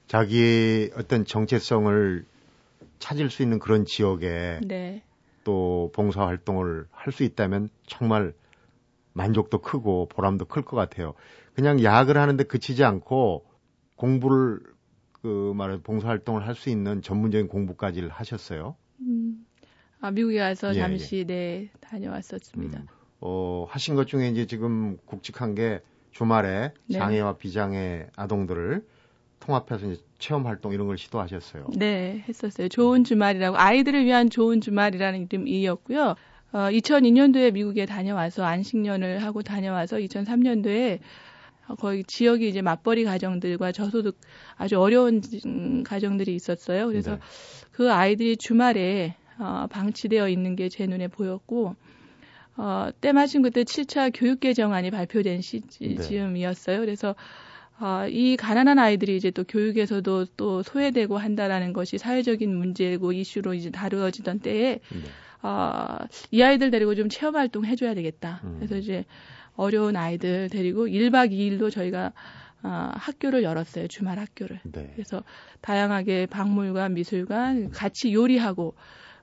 자기의 0.07 0.91
어떤 0.95 1.25
정체성을 1.25 2.25
찾을 2.99 3.29
수 3.29 3.43
있는 3.43 3.59
그런 3.59 3.85
지역에 3.85 4.59
네, 4.63 5.03
또 5.43 5.91
봉사 5.93 6.25
활동을 6.25 6.85
할 6.91 7.13
수 7.13 7.23
있다면 7.23 7.69
정말 7.87 8.33
만족도 9.13 9.59
크고 9.59 10.07
보람도 10.09 10.45
클 10.45 10.63
것 10.63 10.75
같아요. 10.75 11.13
그냥 11.53 11.81
야학을 11.83 12.17
하는데 12.17 12.43
그치지 12.43 12.83
않고 12.83 13.45
공부를 13.95 14.59
그 15.21 15.53
말해 15.55 15.79
봉사 15.81 16.09
활동을 16.09 16.45
할 16.47 16.55
수 16.55 16.69
있는 16.69 17.01
전문적인 17.01 17.47
공부까지 17.47 18.01
하셨어요. 18.09 18.75
음, 19.01 19.45
아 20.01 20.11
미국에 20.11 20.37
가서 20.39 20.75
예, 20.75 20.79
잠시 20.79 21.25
네 21.25 21.69
다녀왔었습니다. 21.79 22.79
음, 22.79 22.87
어, 23.21 23.65
하신 23.69 23.95
것 23.95 24.07
중에 24.07 24.29
이제 24.29 24.45
지금 24.45 24.97
굵직한 25.05 25.55
게 25.55 25.81
주말에 26.11 26.73
네. 26.87 26.97
장애와 26.97 27.37
비장애 27.37 28.07
아동들을 28.15 28.85
통합해서 29.39 29.91
이제 29.91 30.01
체험 30.19 30.45
활동 30.47 30.73
이런 30.73 30.87
걸 30.87 30.97
시도하셨어요. 30.97 31.67
네, 31.77 32.23
했었어요. 32.27 32.67
좋은 32.69 33.03
주말이라고 33.03 33.57
아이들을 33.57 34.05
위한 34.05 34.29
좋은 34.29 34.61
주말이라는 34.61 35.27
이름이었고요. 35.31 36.15
어, 36.53 36.57
2002년도에 36.57 37.51
미국에 37.51 37.85
다녀와서 37.85 38.43
안식년을 38.43 39.23
하고 39.23 39.41
다녀와서 39.43 39.97
2003년도에 39.97 40.99
거의 41.79 42.03
지역이 42.05 42.47
이제 42.47 42.61
맞벌이 42.61 43.03
가정들과 43.05 43.71
저소득 43.71 44.17
아주 44.55 44.79
어려운 44.79 45.21
음, 45.45 45.83
가정들이 45.83 46.33
있었어요. 46.35 46.87
그래서 46.87 47.15
네. 47.15 47.19
그 47.71 47.91
아이들이 47.91 48.37
주말에 48.37 49.15
어, 49.37 49.67
방치되어 49.69 50.29
있는 50.29 50.55
게 50.55 50.69
제 50.69 50.85
눈에 50.85 51.07
보였고 51.07 51.75
어, 52.57 52.89
때마침 53.01 53.41
그때 53.41 53.63
7차 53.63 54.11
교육 54.13 54.39
개정안이 54.39 54.91
발표된 54.91 55.41
시즈음이었어요. 55.41 56.79
그래서 56.79 57.15
어, 57.79 58.07
이 58.07 58.37
가난한 58.37 58.79
아이들이 58.79 59.17
이제 59.17 59.31
또 59.31 59.43
교육에서도 59.43 60.25
또 60.37 60.63
소외되고 60.63 61.17
한다라는 61.17 61.73
것이 61.73 61.97
사회적인 61.97 62.55
문제고 62.55 63.11
이슈로 63.11 63.53
이제 63.53 63.69
다루어지던 63.69 64.39
때에 64.39 64.79
네. 64.79 65.01
어, 65.41 65.97
이 66.31 66.41
아이들 66.41 66.71
데리고 66.71 66.95
좀 66.95 67.09
체험 67.09 67.35
활동 67.35 67.65
해줘야 67.65 67.93
되겠다. 67.93 68.41
음. 68.45 68.55
그래서 68.57 68.77
이제 68.77 69.05
어려운 69.55 69.95
아이들 69.95 70.49
데리고 70.49 70.87
1박 70.87 71.31
2일로 71.31 71.69
저희가 71.69 72.13
어, 72.63 72.91
학교를 72.95 73.43
열었어요. 73.43 73.87
주말 73.87 74.19
학교를. 74.19 74.59
네. 74.63 74.91
그래서 74.95 75.23
다양하게 75.61 76.27
박물관, 76.27 76.93
미술관 76.93 77.71
같이 77.71 78.13
요리하고 78.13 78.73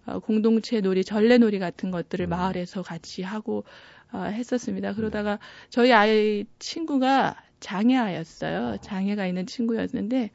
어, 0.05 0.19
공동체 0.19 0.81
놀이, 0.81 1.05
전래놀이 1.05 1.59
같은 1.59 1.91
것들을 1.91 2.27
음. 2.27 2.31
마을에서 2.31 2.83
같이 2.83 3.23
하고 3.23 3.65
어, 4.13 4.25
했었습니다. 4.25 4.93
그러다가 4.93 5.39
저희 5.71 5.93
아이 5.93 6.45
친구가 6.59 7.37
장애아였어요. 7.62 8.78
장애가 8.83 9.26
있는 9.26 9.47
친구였는데 9.47 10.31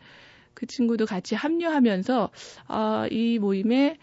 그 0.53 0.65
친구도 0.65 1.05
같이 1.05 1.35
합류하면서 1.35 2.31
어, 2.69 3.05
이 3.11 3.37
모임에 3.37 3.97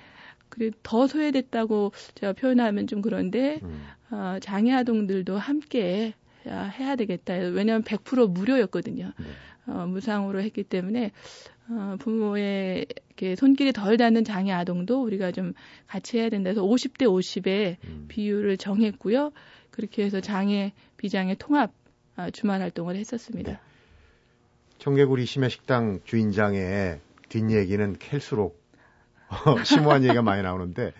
그래 0.48 0.70
더 0.84 1.08
소외됐다고 1.08 1.92
제가 2.14 2.32
표현하면 2.34 2.86
좀 2.86 3.02
그런데 3.02 3.58
음, 3.64 3.84
어, 4.10 4.38
장애 4.40 4.72
아동들도 4.72 5.36
함께 5.36 6.14
해야 6.46 6.94
되겠다. 6.94 7.34
왜냐하면 7.34 7.82
100% 7.82 8.30
무료였거든요. 8.30 9.12
네. 9.18 9.72
어, 9.72 9.86
무상으로 9.86 10.42
했기 10.42 10.62
때문에 10.62 11.10
어, 11.70 11.96
부모의 11.98 12.86
이렇게 13.06 13.34
손길이 13.34 13.72
덜 13.72 13.96
닿는 13.96 14.24
장애 14.24 14.52
아동도 14.52 15.02
우리가 15.02 15.32
좀 15.32 15.54
같이 15.86 16.18
해야 16.18 16.28
된다 16.28 16.50
해서 16.50 16.62
50대 16.62 17.06
50의 17.06 17.76
음. 17.84 18.04
비율을 18.08 18.58
정했고요. 18.58 19.32
그렇게 19.70 20.04
해서 20.04 20.20
장애 20.20 20.72
비장애 20.98 21.34
통합 21.38 21.70
어, 21.70 21.83
주말 22.33 22.61
활동을 22.61 22.97
했었습니다. 22.97 23.52
네. 23.52 23.59
청개구리 24.78 25.25
심야 25.26 25.49
식당 25.49 26.00
주인장의 26.04 27.00
뒷얘기는 27.28 27.97
캘수록 27.99 28.61
심오한 29.64 30.04
얘기가 30.04 30.23
많이 30.23 30.42
나오는데 30.42 30.92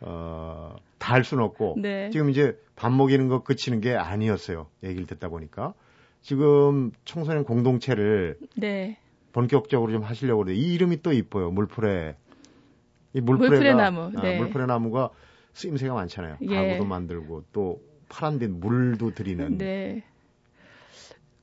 어, 0.00 0.76
다 0.98 1.14
할 1.14 1.24
수는 1.24 1.42
없고 1.44 1.76
네. 1.78 2.10
지금 2.10 2.28
이제 2.30 2.58
밥 2.76 2.92
먹이는 2.92 3.28
거 3.28 3.42
그치는 3.42 3.80
게 3.80 3.94
아니었어요. 3.94 4.66
얘기를 4.84 5.06
듣다 5.06 5.28
보니까 5.28 5.74
지금 6.20 6.90
청소년 7.04 7.44
공동체를 7.44 8.38
네. 8.56 8.98
본격적으로 9.32 9.92
좀 9.92 10.02
하시려고 10.02 10.44
그래요. 10.44 10.56
이 10.58 10.74
이름이 10.74 11.02
또 11.02 11.12
이뻐요. 11.12 11.50
물풀에 11.50 12.16
이 13.14 13.20
물풀에가 13.20 13.50
물풀의 13.50 13.74
나무. 13.74 14.00
아, 14.16 14.22
네. 14.22 14.38
물풀의 14.38 14.66
나무가 14.66 15.10
쓰임새가 15.54 15.94
많잖아요. 15.94 16.36
예. 16.42 16.54
가구도 16.54 16.84
만들고 16.84 17.44
또 17.52 17.80
파란 18.08 18.38
데 18.38 18.46
물도 18.48 19.14
드리는. 19.14 19.56
네. 19.58 20.02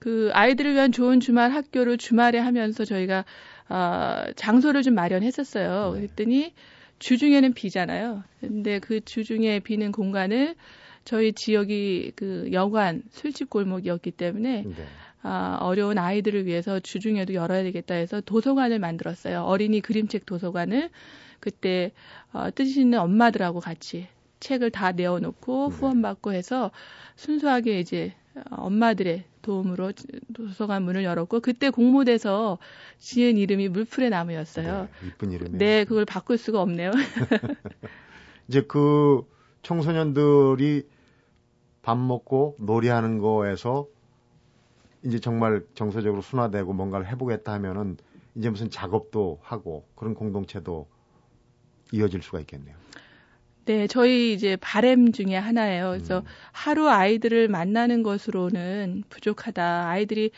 그 0.06 0.30
아이들을 0.34 0.76
위한 0.76 0.92
좋은 0.92 1.20
주말 1.20 1.50
학교를 1.50 1.98
주말에 1.98 2.38
하면서 2.38 2.86
저희가 2.86 3.26
어, 3.70 4.26
장소를 4.36 4.84
좀 4.84 4.94
마련했었어요. 4.94 5.94
네. 5.94 6.02
그랬더니 6.02 6.54
주중에는 7.00 7.54
비잖아요. 7.54 8.24
근데 8.40 8.78
그 8.78 9.04
주중에 9.04 9.62
비는 9.62 9.92
공간을 9.92 10.54
저희 11.06 11.34
지역이 11.34 12.12
그 12.16 12.50
여관 12.52 13.02
술집 13.10 13.50
골목이었기 13.50 14.12
때문에 14.12 14.66
네. 14.68 14.86
아, 15.24 15.58
어려운 15.60 15.98
아이들을 15.98 16.46
위해서 16.46 16.80
주중에도 16.80 17.34
열어야 17.34 17.64
되겠다 17.64 17.96
해서 17.96 18.22
도서관을 18.22 18.78
만들었어요. 18.78 19.42
어린이 19.42 19.82
그림책 19.82 20.28
도서관을 20.28 20.92
그때 21.40 21.94
어, 22.32 22.50
뜻이 22.54 22.80
있는 22.80 23.00
엄마들하고 23.00 23.60
같이 23.60 24.08
책을 24.40 24.70
다 24.70 24.92
내어놓고 24.92 25.70
네. 25.72 25.76
후원받고 25.76 26.32
해서 26.34 26.70
순수하게 27.16 27.80
이제 27.80 28.14
엄마들의 28.50 29.24
도움으로 29.42 29.92
도서관 30.34 30.84
문을 30.84 31.04
열었고 31.04 31.40
그때 31.40 31.70
공모돼서 31.70 32.58
지은 32.98 33.38
이름이 33.38 33.70
물풀의 33.70 34.10
나무였어요. 34.10 34.90
네, 35.02 35.08
이쁜 35.08 35.32
이름이에요. 35.32 35.58
네, 35.58 35.86
그걸 35.86 36.06
바꿀 36.06 36.38
수가 36.38 36.62
없네요. 36.62 36.92
이제 38.48 38.62
그 38.62 39.24
청소년들이 39.62 40.88
밥 41.82 41.98
먹고 41.98 42.56
놀이하는 42.60 43.20
거에서 43.20 43.88
이제 45.04 45.20
정말 45.20 45.64
정서적으로 45.76 46.22
순화되고 46.22 46.74
뭔가를 46.74 47.08
해보겠다 47.08 47.54
하면은 47.54 47.98
이제 48.36 48.50
무슨 48.50 48.70
작업도 48.70 49.40
하고 49.44 49.88
그런 49.96 50.16
공동체도 50.16 50.88
이어질 51.92 52.22
수가 52.24 52.40
있겠네요. 52.42 52.76
네, 53.66 53.88
저희 53.88 54.34
이제 54.34 54.58
바램 54.58 55.12
중에 55.12 55.36
하나예요. 55.36 55.90
그래서 55.90 56.20
음. 56.20 56.24
하루 56.52 56.88
아이들을 56.88 57.48
만나는 57.48 58.04
것으로는 58.04 59.04
부족하다. 59.10 59.90
아이들이 59.90 60.30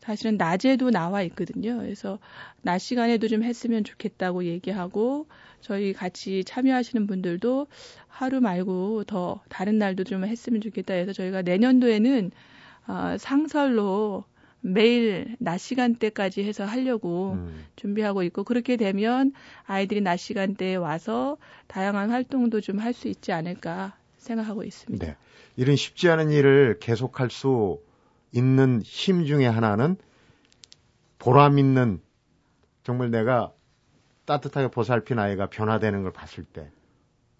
사실은 0.00 0.36
낮에도 0.36 0.90
나와 0.90 1.22
있거든요. 1.22 1.78
그래서 1.78 2.18
낮 2.60 2.76
시간에도 2.78 3.26
좀 3.26 3.42
했으면 3.42 3.84
좋겠다고 3.84 4.44
얘기하고 4.44 5.26
저희 5.62 5.94
같이 5.94 6.44
참여하시는 6.44 7.06
분들도 7.06 7.68
하루 8.06 8.42
말고 8.42 9.04
더 9.04 9.40
다른 9.48 9.78
날도 9.78 10.04
좀 10.04 10.26
했으면 10.26 10.60
좋겠다 10.60 10.92
해서 10.92 11.14
저희가 11.14 11.40
내년도에는 11.40 12.32
어, 12.86 13.16
상설로 13.18 14.24
매일 14.66 15.36
낮 15.38 15.58
시간대까지 15.58 16.42
해서 16.42 16.64
하려고 16.64 17.32
음. 17.32 17.64
준비하고 17.76 18.22
있고 18.22 18.44
그렇게 18.44 18.76
되면 18.78 19.32
아이들이 19.64 20.00
낮 20.00 20.16
시간대에 20.16 20.76
와서 20.76 21.36
다양한 21.66 22.10
활동도 22.10 22.60
좀 22.62 22.78
할 22.80 22.94
수 22.94 23.08
있지 23.08 23.30
않을까 23.32 23.94
생각하고 24.16 24.64
있습니다. 24.64 25.04
네. 25.06 25.16
이런 25.56 25.76
쉽지 25.76 26.08
않은 26.08 26.30
일을 26.30 26.78
계속할 26.80 27.28
수 27.30 27.78
있는 28.32 28.80
힘 28.82 29.26
중에 29.26 29.46
하나는 29.46 29.96
보람 31.18 31.58
있는 31.58 32.00
정말 32.84 33.10
내가 33.10 33.52
따뜻하게 34.24 34.68
보살핀 34.68 35.18
아이가 35.18 35.50
변화되는 35.50 36.02
걸 36.02 36.12
봤을 36.12 36.44
때 36.44 36.70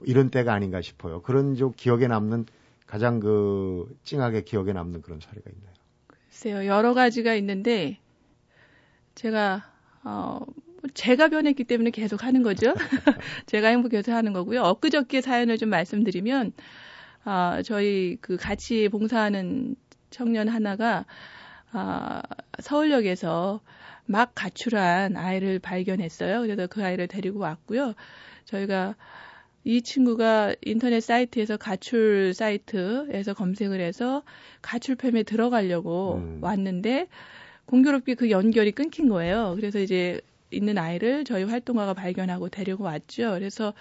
이런 0.03 0.29
때가 0.31 0.53
아닌가 0.53 0.83
싶어요. 0.83 1.23
그런 1.23 1.55
좀 1.55 1.73
기억에 1.75 2.07
남는 2.07 2.45
가장 2.87 3.19
그 3.19 3.97
찡하게 4.05 4.43
기억에 4.43 4.75
남는 4.75 5.01
그런 5.01 5.21
사례가 5.21 5.51
있나요? 5.51 5.73
글쎄요, 6.35 6.67
여러 6.67 6.95
가지가 6.95 7.35
있는데 7.37 7.97
제가 9.15 9.63
어 10.03 10.41
제가 10.93 11.29
변했기 11.29 11.63
때문에 11.63 11.91
계속 11.91 12.25
하는 12.25 12.43
거죠. 12.43 12.75
제가 13.47 13.69
행복해서 13.69 14.13
하는 14.13 14.33
거고요. 14.33 14.63
엊그저께 14.63 15.21
사연을 15.21 15.59
좀 15.59 15.69
말씀드리면 15.69 16.53
아, 17.23 17.63
저희 17.65 18.19
그 18.21 18.37
같이 18.37 18.89
봉사하는 18.89 19.77
청년 20.11 20.49
하나가 20.49 21.07
아, 21.71 22.21
서울역에서 22.59 23.61
막 24.07 24.33
가출한 24.35 25.17
아이를 25.17 25.61
발견했어요. 25.61 26.41
그래서 26.41 26.67
그 26.67 26.85
아이를 26.85 27.07
데리고 27.07 27.39
왔고요. 27.39 27.95
저희가 28.45 28.97
이 29.65 29.81
친구가 29.81 30.55
인터넷 30.63 31.01
사이트에서 31.01 31.57
가출 31.57 32.35
사이트에서 32.35 33.33
검색을 33.33 33.81
해서 33.81 34.23
가출팸에 34.63 35.27
들어가려고 35.27 36.17
음. 36.17 36.39
왔는데 36.43 37.09
공교롭게 37.65 38.15
그 38.15 38.31
연결이 38.31 38.73
끊긴 38.73 39.09
거예요. 39.09 39.55
그래서 39.57 39.79
이제 39.79 40.21
있는 40.51 40.77
아이를 40.77 41.25
저희 41.25 41.45
활동가가 41.45 41.95
발견하고 41.95 42.51
데리고 42.51 42.85
왔죠. 42.85 43.33
그래서 43.33 43.73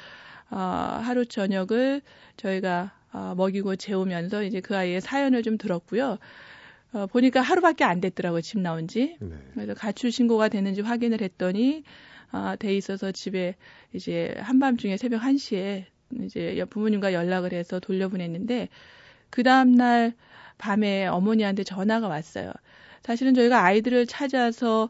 어, 0.50 0.58
하루 0.58 1.26
저녁을 1.26 2.02
저희가 2.38 2.94
어, 3.12 3.34
먹이고 3.36 3.76
재우면서 3.76 4.44
이제 4.44 4.62
그 4.62 4.76
아이의 4.76 5.02
사연을 5.02 5.44
좀 5.44 5.58
들었고요. 5.58 6.18
어, 6.94 7.08
보니까 7.08 7.42
하루밖에 7.42 7.84
안 7.84 8.00
됐더라고요, 8.02 8.42
집 8.42 8.60
나온 8.60 8.88
지. 8.88 9.18
네. 9.20 9.36
그래서 9.54 9.74
가출 9.74 10.12
신고가 10.12 10.48
됐는지 10.50 10.82
확인을 10.82 11.22
했더니 11.22 11.84
아, 12.34 12.56
돼 12.56 12.76
있어서 12.76 13.12
집에 13.12 13.56
이제 13.94 14.36
한밤중에 14.40 14.98
새벽 14.98 15.22
1시에 15.22 15.86
이제 16.24 16.66
부모님과 16.70 17.14
연락을 17.14 17.54
해서 17.54 17.80
돌려보냈는데 17.80 18.70
그 19.30 19.44
다음 19.44 19.72
날 19.74 20.14
밤에 20.58 21.06
어머니한테 21.06 21.64
전화가 21.64 22.08
왔어요. 22.08 22.52
사실은 23.04 23.36
저희가 23.36 23.64
아이들을 23.64 24.08
찾아서 24.08 24.90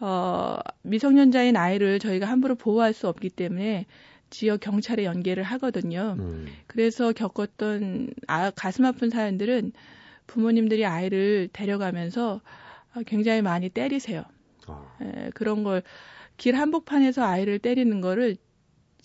어, 0.00 0.58
미성년자인 0.82 1.56
아이를 1.56 1.98
저희가 1.98 2.26
함부로 2.26 2.56
보호할 2.56 2.92
수 2.92 3.08
없기 3.08 3.30
때문에 3.30 3.86
지역 4.28 4.60
경찰에 4.60 5.04
연계를 5.04 5.42
하거든요. 5.44 6.16
음. 6.18 6.46
그래서 6.66 7.12
겪었던 7.12 8.10
아, 8.26 8.50
가슴 8.50 8.84
아픈 8.84 9.08
사연들은 9.08 9.72
부모님들이 10.26 10.84
아이를 10.84 11.48
데려가면서 11.52 12.42
굉장히 13.06 13.40
많이 13.40 13.70
때리세요. 13.70 14.24
어. 14.66 14.96
에, 15.00 15.30
그런 15.34 15.64
걸 15.64 15.82
길 16.36 16.56
한복판에서 16.56 17.24
아이를 17.24 17.58
때리는 17.58 18.00
거를 18.00 18.36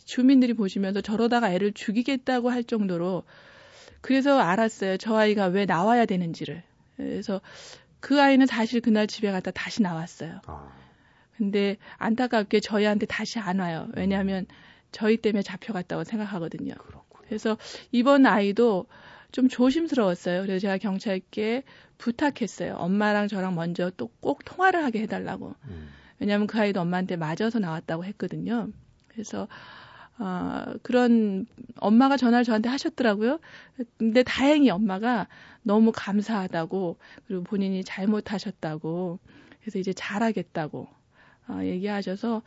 주민들이 0.06 0.54
보시면서 0.54 1.02
저러다가 1.02 1.52
애를 1.52 1.74
죽이겠다고 1.74 2.50
할 2.50 2.63
정도로 2.63 3.24
그래서 4.02 4.40
알았어요. 4.40 4.98
저 4.98 5.16
아이가 5.16 5.48
왜 5.48 5.66
나와야 5.66 6.06
되는지를. 6.06 6.63
그래서 6.96 7.42
그 8.00 8.22
아이는 8.22 8.46
사실 8.46 8.80
그날 8.82 9.08
집에 9.08 9.32
갔다 9.32 9.52
다시 9.52 9.82
나왔어요. 9.82 10.42
아. 10.46 10.72
근데 11.36 11.78
안타깝게 11.98 12.60
저희한테 12.62 13.06
다시 13.06 13.38
안 13.40 13.60
와요. 13.60 13.88
왜냐하면 13.96 14.46
저희 14.92 15.18
때문에 15.18 15.42
잡혀갔다고 15.44 16.04
생각하거든요. 16.06 16.74
그렇군요. 16.76 17.26
그래서 17.28 17.58
이번 17.92 18.26
아이도 18.26 18.88
좀 19.32 19.50
조심스러웠어요. 19.50 20.42
그래서 20.44 20.60
제가 20.60 20.78
경찰께 20.78 21.63
부탁했어요. 21.98 22.76
엄마랑 22.76 23.28
저랑 23.28 23.56
먼저 23.56 23.92
또 23.98 24.10
꼭 24.22 24.44
통화를 24.46 24.84
하게 24.84 25.02
해달라고. 25.02 25.54
음. 25.66 25.90
왜냐하면 26.19 26.47
그 26.47 26.60
아이도 26.60 26.82
엄마한테 26.82 27.15
맞아서 27.15 27.60
나왔다고 27.60 28.06
했거든요. 28.06 28.69
그래서 29.08 29.47
어, 30.19 30.73
그런 30.82 31.45
엄마가 31.75 32.17
전화를 32.17 32.43
저한테 32.43 32.69
하셨더라고요. 32.69 33.39
근데 33.97 34.23
다행히 34.23 34.69
엄마가 34.69 35.27
너무 35.62 35.91
감사하다고 35.93 36.97
그리고 37.27 37.43
본인이 37.43 37.84
잘못하셨다고 37.84 39.19
그래서 39.62 39.80
이제 39.80 39.93
잘하겠다고 39.93 40.88
어, 41.49 41.60
얘기하셔서 41.63 42.41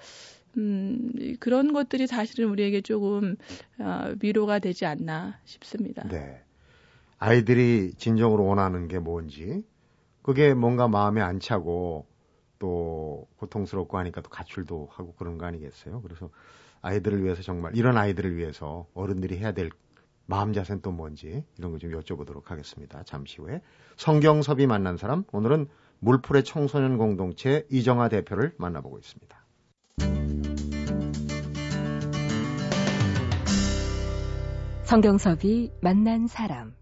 음, 0.56 1.36
그런 1.38 1.72
것들이 1.72 2.08
사실은 2.08 2.48
우리에게 2.48 2.80
조금 2.80 3.36
어, 3.78 4.12
위로가 4.20 4.58
되지 4.58 4.84
않나 4.86 5.38
싶습니다. 5.44 6.08
네. 6.08 6.42
아이들이 7.18 7.92
진정으로 7.96 8.44
원하는 8.46 8.88
게 8.88 8.98
뭔지 8.98 9.62
그게 10.22 10.54
뭔가 10.54 10.88
마음에 10.88 11.20
안 11.20 11.38
차고 11.38 12.06
또 12.60 13.26
고통스럽고 13.38 13.98
하니까 13.98 14.20
또 14.20 14.30
가출도 14.30 14.90
하고 14.92 15.14
그런 15.14 15.36
거 15.38 15.46
아니겠어요? 15.46 16.00
그래서 16.02 16.30
아이들을 16.82 17.24
위해서 17.24 17.42
정말 17.42 17.74
이런 17.76 17.96
아이들을 17.96 18.36
위해서 18.36 18.86
어른들이 18.94 19.38
해야 19.38 19.50
될 19.50 19.70
마음 20.26 20.52
자세는 20.52 20.80
또 20.82 20.92
뭔지 20.92 21.44
이런 21.58 21.72
거 21.72 21.78
좀 21.78 21.90
여쭤보도록 21.90 22.44
하겠습니다. 22.46 23.02
잠시 23.02 23.40
후에 23.40 23.60
성경섭이 23.96 24.68
만난 24.68 24.96
사람 24.96 25.24
오늘은 25.32 25.66
물풀의 25.98 26.44
청소년 26.44 26.98
공동체 26.98 27.66
이정아 27.70 28.08
대표를 28.08 28.54
만나보고 28.56 28.98
있습니다. 28.98 29.36
성경섭이 34.84 35.70
만난 35.80 36.26
사람 36.26 36.74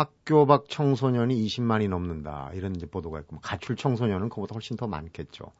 학교 0.00 0.46
밖 0.46 0.70
청소년이 0.70 1.44
20만이 1.46 1.90
넘는다 1.90 2.52
이런 2.54 2.74
이제 2.74 2.86
보도가 2.86 3.20
있고 3.20 3.34
뭐 3.34 3.40
가출 3.42 3.76
청소년은 3.76 4.30
그보다 4.30 4.54
훨씬 4.54 4.78
더 4.78 4.86
많겠죠. 4.86 5.52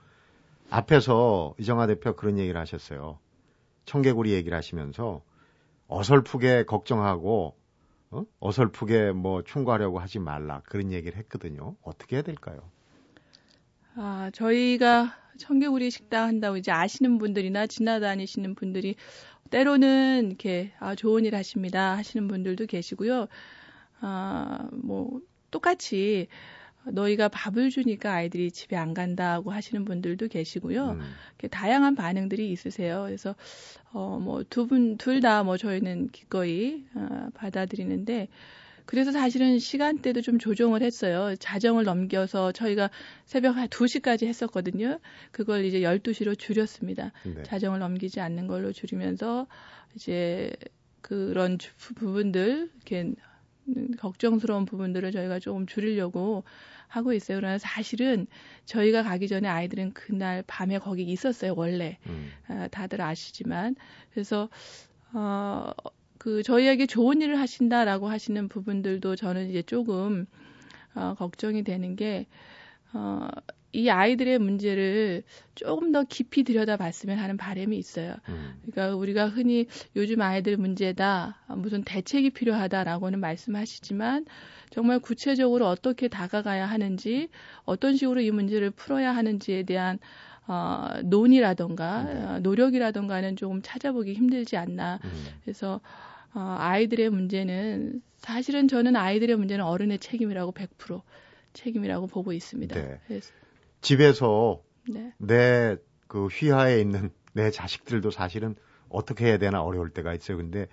앞에서 0.70 1.54
이정아 1.58 1.86
대표 1.86 2.16
그런 2.16 2.38
얘기를 2.38 2.58
하셨어요. 2.58 3.18
청개구리 3.84 4.32
얘기를 4.32 4.56
하시면서 4.56 5.20
어설프게 5.88 6.64
걱정하고 6.64 7.54
어? 8.12 8.24
어설프게 8.40 9.12
뭐 9.12 9.42
충고하려고 9.42 9.98
하지 9.98 10.18
말라 10.18 10.62
그런 10.64 10.90
얘기를 10.90 11.18
했거든요. 11.18 11.76
어떻게 11.82 12.16
해야 12.16 12.22
될까요? 12.22 12.62
아 13.94 14.30
저희가 14.32 15.14
청개구리 15.36 15.90
식당 15.90 16.28
한다고 16.28 16.56
이제 16.56 16.72
아시는 16.72 17.18
분들이나 17.18 17.66
지나다니시는 17.66 18.54
분들이 18.54 18.94
때로는 19.50 20.28
이렇게 20.28 20.72
아 20.78 20.94
좋은 20.94 21.26
일 21.26 21.34
하십니다 21.34 21.94
하시는 21.98 22.26
분들도 22.26 22.64
계시고요. 22.64 23.26
아 24.00 24.68
뭐 24.72 25.20
똑같이 25.50 26.28
너희가 26.86 27.28
밥을 27.28 27.68
주니까 27.70 28.14
아이들이 28.14 28.50
집에 28.50 28.76
안 28.76 28.94
간다고 28.94 29.50
하시는 29.52 29.84
분들도 29.84 30.28
계시고요. 30.28 30.92
음. 30.92 31.00
다양한 31.50 31.94
반응들이 31.94 32.50
있으세요. 32.50 33.02
그래서 33.06 33.34
어뭐 33.92 34.44
두 34.48 34.66
분 34.66 34.96
둘 34.96 35.20
다 35.20 35.42
뭐 35.44 35.56
저희는 35.58 36.08
기꺼이 36.08 36.84
어, 36.94 37.28
받아들이는데 37.34 38.28
그래서 38.86 39.12
사실은 39.12 39.58
시간대도 39.58 40.20
좀 40.22 40.38
조정을 40.38 40.82
했어요. 40.82 41.36
자정을 41.36 41.84
넘겨서 41.84 42.50
저희가 42.52 42.90
새벽 43.24 43.56
한 43.56 43.68
2시까지 43.68 44.26
했었거든요. 44.26 44.98
그걸 45.32 45.64
이제 45.64 45.80
12시로 45.80 46.36
줄였습니다. 46.36 47.12
네. 47.24 47.42
자정을 47.44 47.78
넘기지 47.78 48.20
않는 48.20 48.46
걸로 48.48 48.72
줄이면서 48.72 49.46
이제 49.94 50.50
그런 51.02 51.58
부분들 51.94 52.70
이렇게 52.74 53.12
걱정스러운 53.98 54.64
부분들을 54.66 55.12
저희가 55.12 55.38
조금 55.38 55.66
줄이려고 55.66 56.44
하고 56.88 57.12
있어요. 57.12 57.38
그러나 57.38 57.58
사실은 57.58 58.26
저희가 58.64 59.02
가기 59.02 59.28
전에 59.28 59.48
아이들은 59.48 59.92
그날 59.92 60.42
밤에 60.46 60.78
거기 60.78 61.04
있었어요. 61.04 61.54
원래 61.56 61.98
음. 62.08 62.30
아, 62.48 62.68
다들 62.68 63.00
아시지만 63.00 63.76
그래서 64.12 64.48
어, 65.12 65.70
그 66.18 66.42
저희에게 66.42 66.86
좋은 66.86 67.22
일을 67.22 67.38
하신다라고 67.38 68.08
하시는 68.08 68.48
부분들도 68.48 69.16
저는 69.16 69.48
이제 69.50 69.62
조금 69.62 70.26
어, 70.94 71.14
걱정이 71.16 71.62
되는 71.62 71.96
게 71.96 72.26
어, 72.92 73.28
이 73.72 73.88
아이들의 73.88 74.38
문제를 74.38 75.22
조금 75.54 75.92
더 75.92 76.02
깊이 76.02 76.42
들여다봤으면 76.42 77.18
하는 77.18 77.36
바람이 77.36 77.76
있어요. 77.78 78.16
음. 78.28 78.60
그러니까 78.62 78.96
우리가 78.96 79.28
흔히 79.28 79.66
요즘 79.94 80.20
아이들 80.22 80.56
문제다, 80.56 81.38
무슨 81.56 81.84
대책이 81.84 82.30
필요하다라고는 82.30 83.20
말씀하시지만 83.20 84.26
정말 84.70 84.98
구체적으로 84.98 85.68
어떻게 85.68 86.08
다가가야 86.08 86.66
하는지, 86.66 87.28
어떤 87.64 87.96
식으로 87.96 88.20
이 88.20 88.30
문제를 88.30 88.70
풀어야 88.70 89.14
하는지에 89.14 89.62
대한 89.62 89.98
어, 90.48 90.88
논의라던가 91.04 92.02
네. 92.02 92.24
어, 92.24 92.38
노력이라던가는 92.40 93.36
조금 93.36 93.60
찾아보기 93.62 94.14
힘들지 94.14 94.56
않나. 94.56 94.98
음. 95.04 95.10
그래서 95.44 95.80
어, 96.34 96.56
아이들의 96.58 97.10
문제는 97.10 98.02
사실은 98.16 98.66
저는 98.66 98.96
아이들의 98.96 99.36
문제는 99.36 99.64
어른의 99.64 100.00
책임이라고 100.00 100.52
100% 100.52 101.02
책임이라고 101.52 102.06
보고 102.06 102.32
있습니다. 102.32 102.74
네. 102.74 103.00
집에서 103.80 104.62
네. 104.88 105.12
내그 105.18 106.26
휘하에 106.26 106.80
있는 106.80 107.10
내 107.32 107.50
자식들도 107.50 108.10
사실은 108.10 108.56
어떻게 108.88 109.26
해야 109.26 109.38
되나 109.38 109.62
어려울 109.62 109.90
때가 109.90 110.14
있어요. 110.14 110.36
근데 110.36 110.66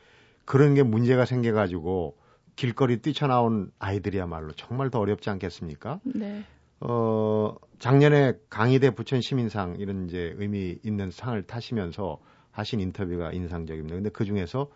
그런 0.45 0.73
게 0.73 0.83
문제가 0.83 1.25
생겨가지고 1.25 2.17
길거리 2.55 3.01
뛰쳐나온 3.01 3.71
아이들이야말로 3.77 4.53
정말 4.53 4.89
더 4.89 4.99
어렵지 4.99 5.29
않겠습니까? 5.29 5.99
네. 6.03 6.43
어, 6.79 7.55
작년에 7.79 8.33
강의대 8.49 8.91
부천 8.91 9.21
시민상 9.21 9.75
이런 9.77 10.07
이제 10.07 10.33
의미 10.37 10.79
있는 10.83 11.11
상을 11.11 11.41
타시면서 11.43 12.19
하신 12.51 12.79
인터뷰가 12.79 13.31
인상적입니다. 13.31 13.95
근데 13.95 14.09
그 14.09 14.25
중에서 14.25 14.71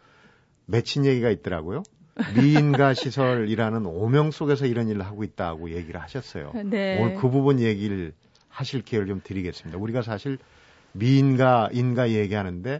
맺힌 0.67 1.05
얘기가 1.05 1.31
있더라고요. 1.31 1.81
미인가 2.35 2.93
시설이라는 2.93 3.85
오명 3.85 4.31
속에서 4.31 4.65
이런 4.65 4.87
일을 4.87 5.05
하고 5.05 5.23
있다고 5.23 5.71
얘기를 5.71 6.01
하셨어요. 6.01 6.51
네. 6.65 7.01
오늘 7.01 7.15
그 7.15 7.29
부분 7.29 7.59
얘기를 7.59 8.13
하실 8.49 8.81
기회를 8.81 9.07
좀 9.07 9.21
드리겠습니다. 9.23 9.79
우리가 9.79 10.01
사실 10.01 10.37
미인가 10.93 11.69
인가 11.71 12.09
얘기하는데 12.09 12.79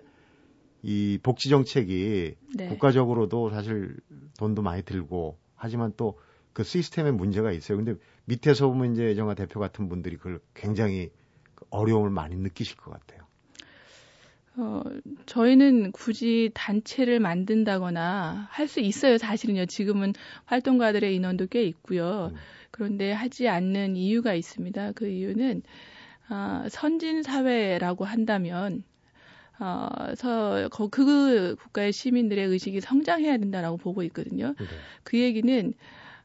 이 0.83 1.19
복지 1.23 1.49
정책이 1.49 2.35
네. 2.55 2.67
국가적으로도 2.67 3.51
사실 3.51 3.95
돈도 4.37 4.61
많이 4.61 4.83
들고 4.83 5.37
하지만 5.55 5.93
또 5.95 6.17
그 6.53 6.63
시스템에 6.63 7.11
문제가 7.11 7.51
있어요. 7.51 7.77
근데 7.77 7.95
밑에서 8.25 8.67
보면 8.67 8.93
이제 8.93 9.03
예정아 9.03 9.35
대표 9.35 9.59
같은 9.59 9.89
분들이 9.89 10.17
그걸 10.17 10.39
굉장히 10.53 11.11
어려움을 11.69 12.09
많이 12.09 12.35
느끼실 12.35 12.77
것 12.77 12.91
같아요. 12.91 13.20
어, 14.57 14.81
저희는 15.25 15.91
굳이 15.93 16.51
단체를 16.53 17.19
만든다거나 17.19 18.47
할 18.51 18.67
수 18.67 18.79
있어요. 18.79 19.17
사실은요. 19.17 19.65
지금은 19.65 20.13
활동가들의 20.45 21.15
인원도 21.15 21.47
꽤 21.47 21.63
있고요. 21.63 22.31
음. 22.33 22.37
그런데 22.71 23.11
하지 23.11 23.47
않는 23.47 23.95
이유가 23.95 24.33
있습니다. 24.33 24.93
그 24.93 25.07
이유는 25.07 25.63
아, 26.29 26.65
선진 26.69 27.23
사회라고 27.23 28.05
한다면 28.05 28.83
어, 29.59 29.87
서, 30.15 30.69
그 30.89 31.55
국가의 31.59 31.91
시민들의 31.93 32.45
의식이 32.47 32.81
성장해야 32.81 33.37
된다라고 33.37 33.77
보고 33.77 34.01
있거든요. 34.03 34.55
네. 34.57 34.65
그 35.03 35.19
얘기는 35.19 35.73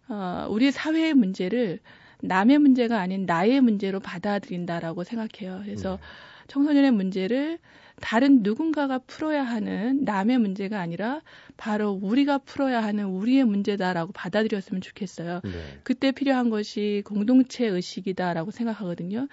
어, 0.09 0.47
우리 0.49 0.71
사회의 0.71 1.13
문제를 1.15 1.81
남의 2.23 2.59
문제가 2.59 3.01
아닌 3.01 3.27
나의 3.27 3.61
문제로 3.61 4.01
받아들인다라고 4.01 5.05
생각해요. 5.05 5.61
그래서 5.65 5.97
네. 5.97 6.03
청소년의 6.49 6.93
문제를 6.93 7.59
다른 8.01 8.43
누군가가 8.43 8.99
풀어야 8.99 9.43
하는 9.43 10.05
남의 10.05 10.39
문제가 10.39 10.81
아니라 10.81 11.23
바로 11.57 11.91
우리가 11.91 12.39
풀어야 12.39 12.83
하는 12.83 13.07
우리의 13.07 13.45
문제다라고 13.45 14.13
받아들였으면 14.13 14.81
좋겠어요. 14.83 15.41
네. 15.45 15.81
그때 15.83 16.13
필요한 16.13 16.51
것이 16.51 17.03
공동체 17.07 17.67
의식이다라고 17.67 18.51
생각하거든요. 18.51 19.29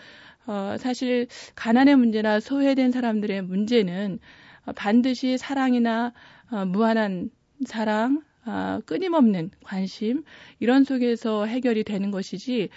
어, 0.45 0.75
사실 0.77 1.27
가난의 1.55 1.95
문제나 1.97 2.39
소외된 2.39 2.91
사람들의 2.91 3.41
문제는 3.43 4.19
반드시 4.75 5.37
사랑이나 5.37 6.13
어, 6.49 6.65
무한한 6.65 7.29
사랑, 7.65 8.23
아, 8.45 8.81
끊임없는 8.85 9.51
관심 9.63 10.23
이런 10.59 10.83
속에서 10.83 11.45
해결이 11.45 11.83
되는 11.83 12.11
것이지 12.11 12.69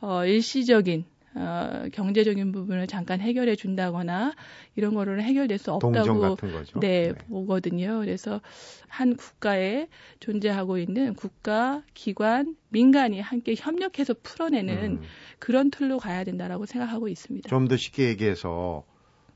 어, 0.00 0.24
일시적인 0.24 1.04
어, 1.34 1.84
경제적인 1.92 2.52
부분을 2.52 2.86
잠깐 2.86 3.20
해결해 3.20 3.56
준다거나 3.56 4.34
이런 4.76 4.94
거로는 4.94 5.22
해결될 5.24 5.58
수 5.58 5.72
없다고 5.72 6.36
네, 6.80 7.12
네, 7.12 7.12
보거든요. 7.28 8.00
그래서 8.00 8.40
한 8.88 9.16
국가에 9.16 9.88
존재하고 10.20 10.78
있는 10.78 11.14
국가, 11.14 11.82
기관, 11.94 12.54
민간이 12.68 13.20
함께 13.20 13.54
협력해서 13.56 14.14
풀어내는 14.22 14.98
음. 14.98 15.02
그런 15.38 15.70
틀로 15.70 15.98
가야 15.98 16.24
된다라고 16.24 16.66
생각하고 16.66 17.08
있습니다. 17.08 17.48
좀 17.48 17.68
더 17.68 17.76
쉽게 17.76 18.08
얘기해서 18.08 18.84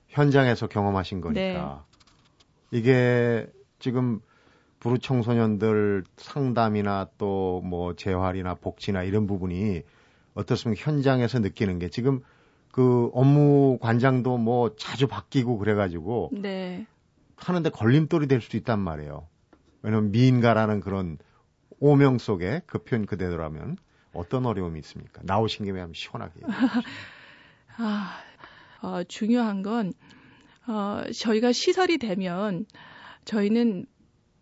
현장에서 0.09 0.67
경험하신 0.67 1.21
거니까 1.21 1.85
네. 2.71 2.79
이게 2.79 3.47
지금 3.79 4.21
불우 4.81 4.99
청소년들 4.99 6.05
상담이나 6.17 7.09
또 7.19 7.61
뭐 7.65 7.95
재활이나 7.97 8.55
복지나 8.55 9.03
이런 9.03 9.27
부분이 9.27 9.83
어떻습니까? 10.37 10.81
현장에서 10.85 11.41
느끼는 11.41 11.79
게 11.79 11.89
지금 11.89 12.21
그 12.71 13.11
업무 13.15 13.79
관장도 13.81 14.37
뭐 14.39 14.77
자주 14.77 15.09
바뀌고 15.09 15.59
그래가지고 15.59 16.31
네. 16.35 16.87
하는데 17.37 17.69
걸림돌이 17.71 18.29
될 18.29 18.41
수도 18.41 18.57
있단 18.59 18.79
말이에요. 18.79 19.27
왜냐면 19.83 20.11
미인가라는 20.11 20.81
그런 20.81 21.19
오명 21.81 22.19
속에 22.19 22.63
그 22.67 22.79
표현 22.79 23.07
그대로라면 23.07 23.79
어떤 24.13 24.47
어려움이 24.47 24.79
있습니까? 24.81 25.23
나오신 25.25 25.65
김에 25.65 25.81
한번 25.81 25.95
시원하게. 25.95 26.41
아, 27.79 28.19
어, 28.83 29.03
중요한 29.05 29.63
건 29.63 29.93
어, 30.67 31.03
저희가 31.15 31.53
시설이 31.53 31.99
되면 31.99 32.67
저희는 33.25 33.87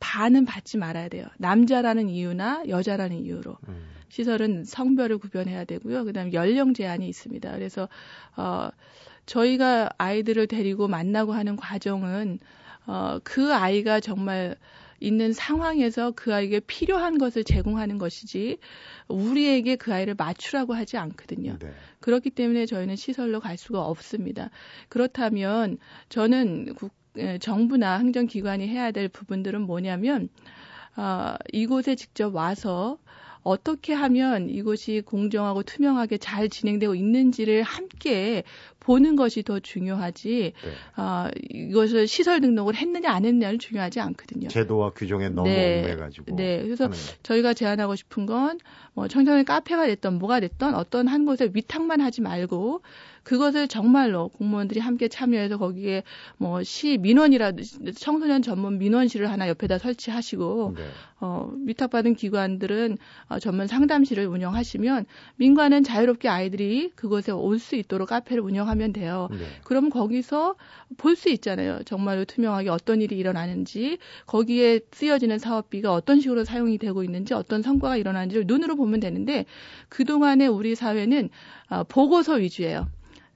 반은 0.00 0.44
받지 0.44 0.76
말아야 0.76 1.09
돼요. 1.09 1.26
남자라는 1.38 2.09
이유나 2.09 2.64
여자라는 2.68 3.16
이유로. 3.16 3.59
음. 3.68 3.94
시설은 4.14 4.62
성별을 4.62 5.18
구별해야 5.18 5.64
되고요. 5.64 6.05
그다음에 6.05 6.33
연령 6.35 6.72
제한이 6.72 7.09
있습니다. 7.09 7.50
그래서 7.50 7.88
어 8.37 8.68
저희가 9.27 9.90
아이들을 9.98 10.46
데리고 10.46 10.87
만나고 10.87 11.33
하는 11.33 11.57
과정은 11.57 12.38
어그 12.87 13.53
아이가 13.53 13.98
정말 13.98 14.55
있는 15.00 15.33
상황에서 15.33 16.12
그 16.12 16.33
아이에게 16.33 16.61
필요한 16.61 17.18
것을 17.18 17.42
제공하는 17.42 17.98
것이지 17.98 18.59
우리에게 19.09 19.74
그 19.74 19.92
아이를 19.92 20.14
맞추라고 20.16 20.74
하지 20.74 20.96
않거든요. 20.96 21.59
네. 21.59 21.72
그렇기 21.98 22.31
때문에 22.31 22.66
저희는 22.66 22.94
시설로 22.94 23.40
갈 23.40 23.57
수가 23.57 23.85
없습니다. 23.85 24.50
그렇다면 24.88 25.79
저는 26.09 26.74
국, 26.77 26.92
정부나 27.40 27.98
행정기관이 27.98 28.68
해야 28.68 28.92
될 28.92 29.09
부분들은 29.09 29.62
뭐냐면 29.62 30.29
어, 30.96 31.35
이곳에 31.53 31.96
직접 31.96 32.33
와서 32.33 32.98
어떻게 33.44 33.92
하면 33.92 34.48
이것이 34.50 35.02
공정하고 35.04 35.62
투명하게 35.62 36.18
잘 36.18 36.48
진행되고 36.48 36.94
있는지를 36.94 37.62
함께 37.62 38.42
보는 38.80 39.16
것이 39.16 39.42
더 39.42 39.61
중요하지 39.61 40.52
네. 40.64 41.02
어, 41.02 41.28
이것을 41.50 42.07
시설 42.07 42.40
등록을 42.40 42.74
했느냐 42.74 43.11
안 43.11 43.24
했느냐는 43.24 43.59
중요하지 43.59 44.00
않거든요. 44.00 44.48
제도와 44.48 44.90
규정에 44.90 45.28
너무 45.28 45.48
네. 45.48 45.83
얽매가지고. 45.83 46.37
네. 46.37 46.62
그래서. 46.62 46.90
저희가 47.22 47.54
제안하고 47.54 47.94
싶은 47.96 48.26
건 48.26 48.59
뭐 48.94 49.09
청소년 49.09 49.44
카페가 49.44 49.87
됐던 49.87 50.18
뭐가 50.18 50.40
됐던 50.40 50.74
어떤 50.74 51.09
한 51.09 51.26
곳에 51.26 51.50
위탁만 51.52 52.00
하지 52.00 52.20
말고 52.20 52.83
그것을 53.24 53.68
정말로 53.68 54.28
공무원들이 54.28 54.80
함께 54.80 55.08
참여해서 55.08 55.58
거기에 55.58 56.02
뭐 56.37 56.62
시 56.62 56.98
민원이라도 56.98 57.62
청소년 57.96 58.42
전문 58.42 58.78
민원실을 58.78 59.30
하나 59.30 59.48
옆에다 59.48 59.78
설치하시고 59.78 60.74
네. 60.76 60.82
어, 61.20 61.50
위탁받은 61.66 62.14
기관들은 62.14 62.98
어, 63.28 63.38
전문 63.38 63.66
상담실을 63.66 64.26
운영하시면 64.26 65.06
민관은 65.37 65.82
자유롭게 65.84 66.28
아이들이 66.28 66.90
그곳에 66.94 67.32
올 67.32 67.58
수 67.58 67.76
있도록 67.76 68.08
카페를 68.10 68.42
운영하면 68.42 68.92
돼요. 68.92 69.28
네. 69.30 69.38
그럼 69.64 69.88
거기서 69.88 70.56
볼 70.98 71.16
수 71.16 71.28
있잖아요. 71.30 71.80
정말로 71.84 72.24
투명하게 72.24 72.68
어떤 72.68 73.00
일이 73.00 73.16
일어나는지 73.16 73.98
거기에 74.26 74.80
쓰여지는 74.92 75.38
사업비가 75.38 75.92
어떤 75.94 76.20
식으로 76.20 76.44
사용이 76.44 76.76
되고 76.78 77.02
있는지 77.04 77.32
어떤 77.32 77.62
성과가 77.62 77.96
일어나는지를 77.96 78.44
눈으로 78.46 78.76
보면 78.76 79.00
되는데 79.00 79.46
그동안에 79.88 80.46
우리 80.46 80.74
사회는 80.74 81.30
어, 81.70 81.84
보고서 81.84 82.34
위주예요. 82.34 82.87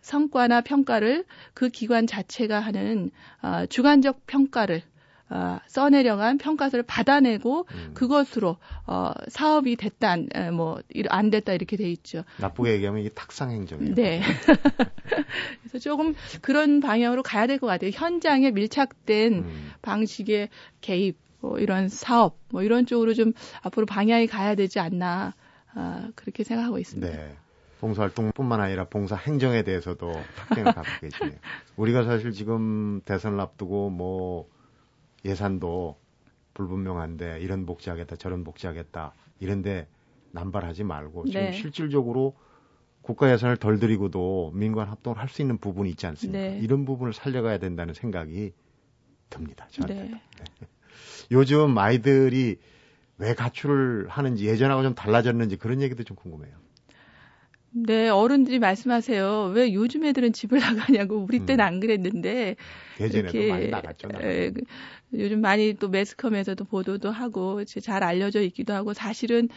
성과나 0.08 0.62
평가를 0.62 1.24
그 1.52 1.68
기관 1.68 2.06
자체가 2.06 2.60
하는 2.60 3.10
어, 3.42 3.66
주관적 3.66 4.26
평가를 4.26 4.82
어, 5.30 5.58
써내려간 5.66 6.38
평가서를 6.38 6.84
받아내고 6.84 7.66
음. 7.70 7.90
그것으로 7.92 8.56
어, 8.86 9.12
사업이 9.28 9.76
됐다 9.76 10.16
뭐안 10.52 11.28
됐다 11.28 11.52
이렇게 11.52 11.76
돼 11.76 11.90
있죠. 11.90 12.24
나쁘게 12.38 12.72
얘기하면 12.72 13.02
이게 13.02 13.10
탁상 13.10 13.50
행정이에요. 13.50 13.94
네. 13.94 14.22
그래서 15.60 15.78
조금 15.78 16.14
그런 16.40 16.80
방향으로 16.80 17.22
가야 17.22 17.46
될 17.46 17.58
것 17.58 17.66
같아요. 17.66 17.90
현장에 17.92 18.50
밀착된 18.50 19.32
음. 19.34 19.70
방식의 19.82 20.48
개입, 20.80 21.18
뭐 21.40 21.58
이런 21.58 21.88
사업, 21.90 22.38
뭐 22.48 22.62
이런 22.62 22.86
쪽으로 22.86 23.12
좀 23.12 23.34
앞으로 23.60 23.84
방향이 23.84 24.26
가야 24.26 24.54
되지 24.54 24.80
않나 24.80 25.34
아, 25.74 26.08
그렇게 26.14 26.44
생각하고 26.44 26.78
있습니다. 26.78 27.06
네. 27.14 27.36
봉사활동뿐만 27.80 28.60
아니라 28.60 28.84
봉사 28.88 29.16
행정에 29.16 29.62
대해서도 29.62 30.12
탁경을 30.36 30.72
갖고 30.74 30.90
계시네요. 31.00 31.38
우리가 31.76 32.04
사실 32.04 32.32
지금 32.32 33.00
대선을 33.04 33.40
앞두고 33.40 33.90
뭐 33.90 34.48
예산도 35.24 35.98
불분명한데 36.54 37.40
이런 37.40 37.66
복지하겠다 37.66 38.16
저런 38.16 38.44
복지하겠다 38.44 39.14
이런데 39.40 39.88
남발하지 40.32 40.84
말고 40.84 41.26
지금 41.26 41.40
네. 41.40 41.52
실질적으로 41.52 42.36
국가 43.00 43.32
예산을 43.32 43.56
덜 43.56 43.78
들이고도 43.78 44.52
민관 44.54 44.88
합동을 44.88 45.18
할 45.18 45.28
수 45.28 45.40
있는 45.40 45.58
부분이 45.58 45.88
있지 45.90 46.06
않습니까? 46.06 46.38
네. 46.38 46.58
이런 46.60 46.84
부분을 46.84 47.12
살려가야 47.12 47.58
된다는 47.58 47.94
생각이 47.94 48.52
듭니다. 49.30 49.66
저한테. 49.70 49.94
네. 49.94 50.10
네. 50.10 50.20
요즘 51.30 51.76
아이들이 51.78 52.58
왜 53.18 53.34
가출을 53.34 54.08
하는지 54.08 54.46
예전하고 54.46 54.82
좀 54.82 54.94
달라졌는지 54.94 55.56
그런 55.56 55.80
얘기도 55.80 56.02
좀 56.04 56.16
궁금해요. 56.16 56.54
네, 57.86 58.08
어른들이 58.08 58.58
말씀하세요. 58.58 59.52
왜 59.54 59.72
요즘 59.72 60.04
애들은 60.04 60.32
집을 60.32 60.58
나가냐고. 61.04 61.18
우리 61.18 61.46
때는 61.46 61.64
음. 61.64 61.66
안 61.66 61.80
그랬는데. 61.80 62.56
예전에도 63.00 63.38
이렇게, 63.38 63.50
많이 63.50 63.68
나갔죠. 63.68 64.08
에, 64.20 64.50
그, 64.50 64.62
요즘 65.14 65.40
많이 65.40 65.74
또 65.74 65.88
매스컴에서도 65.88 66.64
보도도 66.64 67.10
하고 67.10 67.64
잘 67.64 68.02
알려져 68.02 68.42
있기도 68.42 68.74
하고 68.74 68.92
사실은 68.92 69.48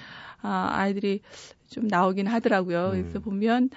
아, 0.42 0.70
아이들이 0.72 1.22
좀 1.68 1.88
나오긴 1.88 2.28
하더라고요. 2.28 2.92
음. 2.94 3.02
그래서 3.02 3.20
보면 3.20 3.70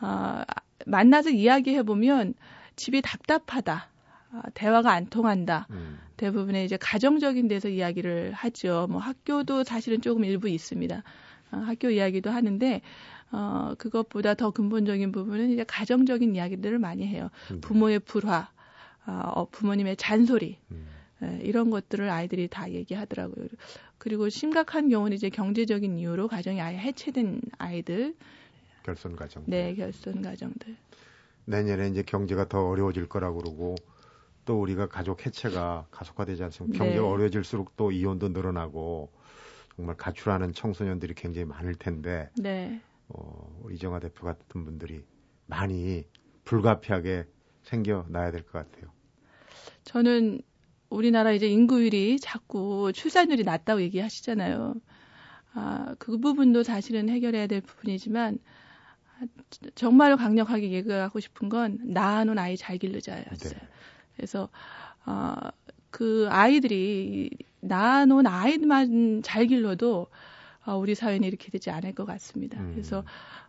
아, 0.00 0.44
만나서 0.86 1.30
이야기해 1.30 1.82
보면 1.82 2.34
집이 2.76 3.02
답답하다. 3.02 3.88
아, 4.30 4.42
대화가 4.54 4.92
안 4.92 5.06
통한다. 5.06 5.66
음. 5.70 5.98
대부분의 6.16 6.64
이제 6.64 6.76
가정적인 6.76 7.48
데서 7.48 7.68
이야기를 7.68 8.32
하죠. 8.32 8.86
뭐 8.90 9.00
학교도 9.00 9.64
사실은 9.64 10.00
조금 10.00 10.24
일부 10.24 10.48
있습니다. 10.48 11.02
아, 11.50 11.56
학교 11.56 11.90
이야기도 11.90 12.30
하는데 12.30 12.80
어, 13.30 13.74
그것보다 13.78 14.34
더 14.34 14.50
근본적인 14.50 15.12
부분은 15.12 15.50
이제 15.50 15.64
가정적인 15.64 16.34
이야기들을 16.34 16.78
많이 16.78 17.06
해요. 17.06 17.30
음. 17.50 17.60
부모의 17.60 18.00
불화, 18.00 18.50
어, 19.06 19.48
부모님의 19.50 19.96
잔소리, 19.96 20.58
음. 20.70 20.86
예, 21.22 21.40
이런 21.42 21.70
것들을 21.70 22.08
아이들이 22.08 22.48
다 22.48 22.70
얘기하더라고요. 22.70 23.48
그리고 23.98 24.28
심각한 24.28 24.88
경우는 24.88 25.16
이제 25.16 25.28
경제적인 25.28 25.98
이유로 25.98 26.28
가정이 26.28 26.60
아예 26.60 26.78
해체된 26.78 27.40
아이들. 27.58 28.14
결손 28.84 29.16
가정. 29.16 29.42
네, 29.46 29.74
결손 29.74 30.22
가정들. 30.22 30.76
내년에 31.44 31.88
이제 31.88 32.02
경제가 32.02 32.48
더 32.48 32.68
어려워질 32.68 33.08
거라고 33.08 33.38
그러고 33.38 33.74
또 34.44 34.60
우리가 34.60 34.88
가족 34.88 35.26
해체가 35.26 35.86
가속화되지 35.90 36.44
않습니까? 36.44 36.78
경제가 36.78 37.02
네. 37.02 37.08
어려워질수록 37.08 37.76
또 37.76 37.90
이혼도 37.90 38.28
늘어나고 38.28 39.10
정말 39.76 39.96
가출하는 39.96 40.52
청소년들이 40.52 41.14
굉장히 41.14 41.46
많을 41.46 41.74
텐데 41.74 42.30
네. 42.36 42.80
어, 43.08 43.66
이정화 43.72 44.00
대표 44.00 44.24
같은 44.26 44.64
분들이 44.64 45.04
많이 45.46 46.04
불가피하게 46.44 47.26
생겨나야 47.62 48.30
될 48.30 48.42
것 48.44 48.52
같아요. 48.52 48.92
저는 49.84 50.40
우리나라 50.90 51.32
이제 51.32 51.48
인구율이 51.48 52.18
자꾸 52.20 52.92
출산율이 52.94 53.44
낮다고 53.44 53.82
얘기하시잖아요. 53.82 54.74
아, 55.54 55.94
그 55.98 56.18
부분도 56.18 56.62
사실은 56.62 57.08
해결해야 57.08 57.46
될 57.46 57.60
부분이지만 57.60 58.38
정말로 59.74 60.16
강력하게 60.16 60.70
얘기하고 60.72 61.20
싶은 61.20 61.48
건 61.48 61.78
낳아놓은 61.82 62.38
아이 62.38 62.56
잘 62.56 62.78
길르자였어요. 62.78 63.52
네. 63.52 63.68
그래서 64.16 64.48
어, 65.06 65.34
그 65.90 66.28
아이들이 66.30 67.30
낳아놓은 67.60 68.26
아이만 68.26 69.22
잘 69.22 69.46
길러도 69.46 70.06
어, 70.68 70.76
우리 70.76 70.94
사회는 70.94 71.26
이렇게 71.26 71.50
되지 71.50 71.70
않을 71.70 71.94
것 71.94 72.04
같습니다. 72.04 72.60
음. 72.60 72.72
그래서 72.72 73.02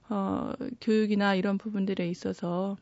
어, 0.07 0.53
교육이나 0.79 1.35
이런 1.35 1.57
부분들에 1.57 2.07
있어서 2.07 2.77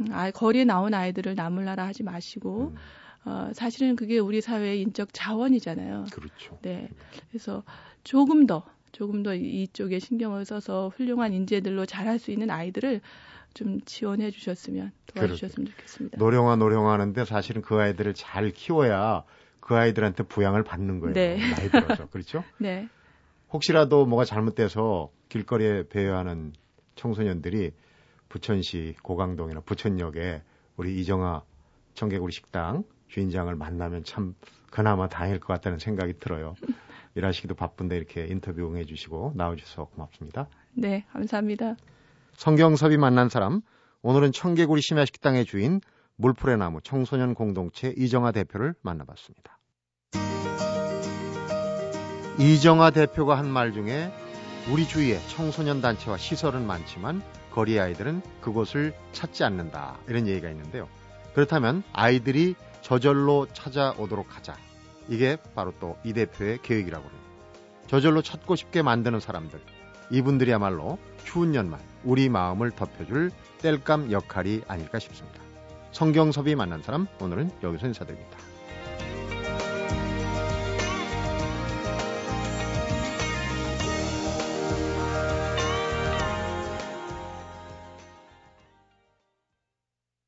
음, 0.00 0.06
아, 0.12 0.30
거리에 0.30 0.64
나온 0.64 0.94
아이들을 0.94 1.34
나물나라 1.34 1.86
하지 1.86 2.04
마시고 2.04 2.72
음. 2.72 2.76
어, 3.24 3.50
사실은 3.52 3.96
그게 3.96 4.20
우리 4.20 4.40
사회의 4.40 4.80
인적 4.80 5.08
자원이잖아요. 5.12 6.06
그렇죠. 6.12 6.56
네. 6.62 6.88
그래서 7.28 7.64
조금 8.04 8.46
더 8.46 8.64
조금 8.92 9.24
더 9.24 9.34
이쪽에 9.34 9.98
신경을 9.98 10.44
써서 10.44 10.92
훌륭한 10.96 11.32
인재들로 11.32 11.84
자랄 11.84 12.20
수 12.20 12.30
있는 12.30 12.48
아이들을 12.48 13.00
좀 13.54 13.80
지원해 13.80 14.30
주셨으면 14.30 14.92
도와주셨으면 15.06 15.64
그렇게. 15.66 15.70
좋겠습니다. 15.72 16.18
노령화 16.18 16.54
노령화 16.54 16.92
하는데 16.92 17.24
사실은 17.24 17.62
그 17.62 17.74
아이들을 17.74 18.14
잘 18.14 18.52
키워야 18.52 19.24
그 19.58 19.74
아이들한테 19.74 20.22
부양을 20.24 20.62
받는 20.62 21.00
거예요. 21.00 21.14
네. 21.14 21.38
나이 21.38 21.68
들어서 21.68 22.08
그렇죠? 22.08 22.44
네. 22.58 22.88
혹시라도 23.52 24.06
뭐가 24.06 24.24
잘못돼서 24.24 25.10
길거리에 25.28 25.88
배회하는 25.88 26.52
청소년들이 26.94 27.72
부천시 28.28 28.96
고강동이나 29.02 29.60
부천역에 29.60 30.42
우리 30.76 31.00
이정아 31.00 31.42
청개구리 31.94 32.32
식당 32.32 32.84
주인장을 33.08 33.54
만나면 33.54 34.04
참 34.04 34.34
그나마 34.70 35.08
다행일 35.08 35.40
것 35.40 35.48
같다는 35.48 35.78
생각이 35.78 36.18
들어요. 36.18 36.54
일하시기도 37.16 37.54
바쁜데 37.56 37.96
이렇게 37.96 38.26
인터뷰 38.26 38.70
응해 38.70 38.84
주시고 38.84 39.32
나와 39.34 39.56
주셔서 39.56 39.86
고맙습니다. 39.86 40.46
네, 40.72 41.04
감사합니다. 41.12 41.74
성경섭이 42.34 42.96
만난 42.96 43.28
사람, 43.28 43.62
오늘은 44.02 44.30
청개구리 44.30 44.80
심야식당의 44.80 45.44
주인 45.44 45.80
물풀의 46.16 46.56
나무 46.58 46.80
청소년 46.82 47.34
공동체 47.34 47.92
이정아 47.96 48.30
대표를 48.30 48.74
만나봤습니다. 48.82 49.59
이정아 52.40 52.90
대표가 52.90 53.36
한 53.36 53.50
말 53.50 53.72
중에 53.72 54.10
우리 54.70 54.88
주위에 54.88 55.20
청소년 55.28 55.82
단체와 55.82 56.16
시설은 56.16 56.66
많지만 56.66 57.22
거리 57.52 57.78
아이들은 57.78 58.22
그곳을 58.40 58.94
찾지 59.12 59.44
않는다 59.44 59.98
이런 60.08 60.26
얘기가 60.26 60.48
있는데요. 60.48 60.88
그렇다면 61.34 61.82
아이들이 61.92 62.54
저절로 62.80 63.46
찾아오도록 63.52 64.34
하자. 64.34 64.56
이게 65.08 65.36
바로 65.54 65.74
또 65.80 65.96
이 66.02 66.14
대표의 66.14 66.60
계획이라고 66.62 67.04
합니다. 67.04 67.24
저절로 67.88 68.22
찾고 68.22 68.56
싶게 68.56 68.80
만드는 68.82 69.20
사람들. 69.20 69.60
이분들이야말로 70.10 70.98
추운 71.24 71.54
연말 71.54 71.78
우리 72.04 72.30
마음을 72.30 72.70
덮여줄 72.70 73.32
땔감 73.60 74.10
역할이 74.12 74.62
아닐까 74.66 74.98
싶습니다. 74.98 75.40
성경섭이 75.92 76.54
만난 76.54 76.82
사람 76.82 77.06
오늘은 77.20 77.50
여기서 77.62 77.88
인사드립니다. 77.88 78.38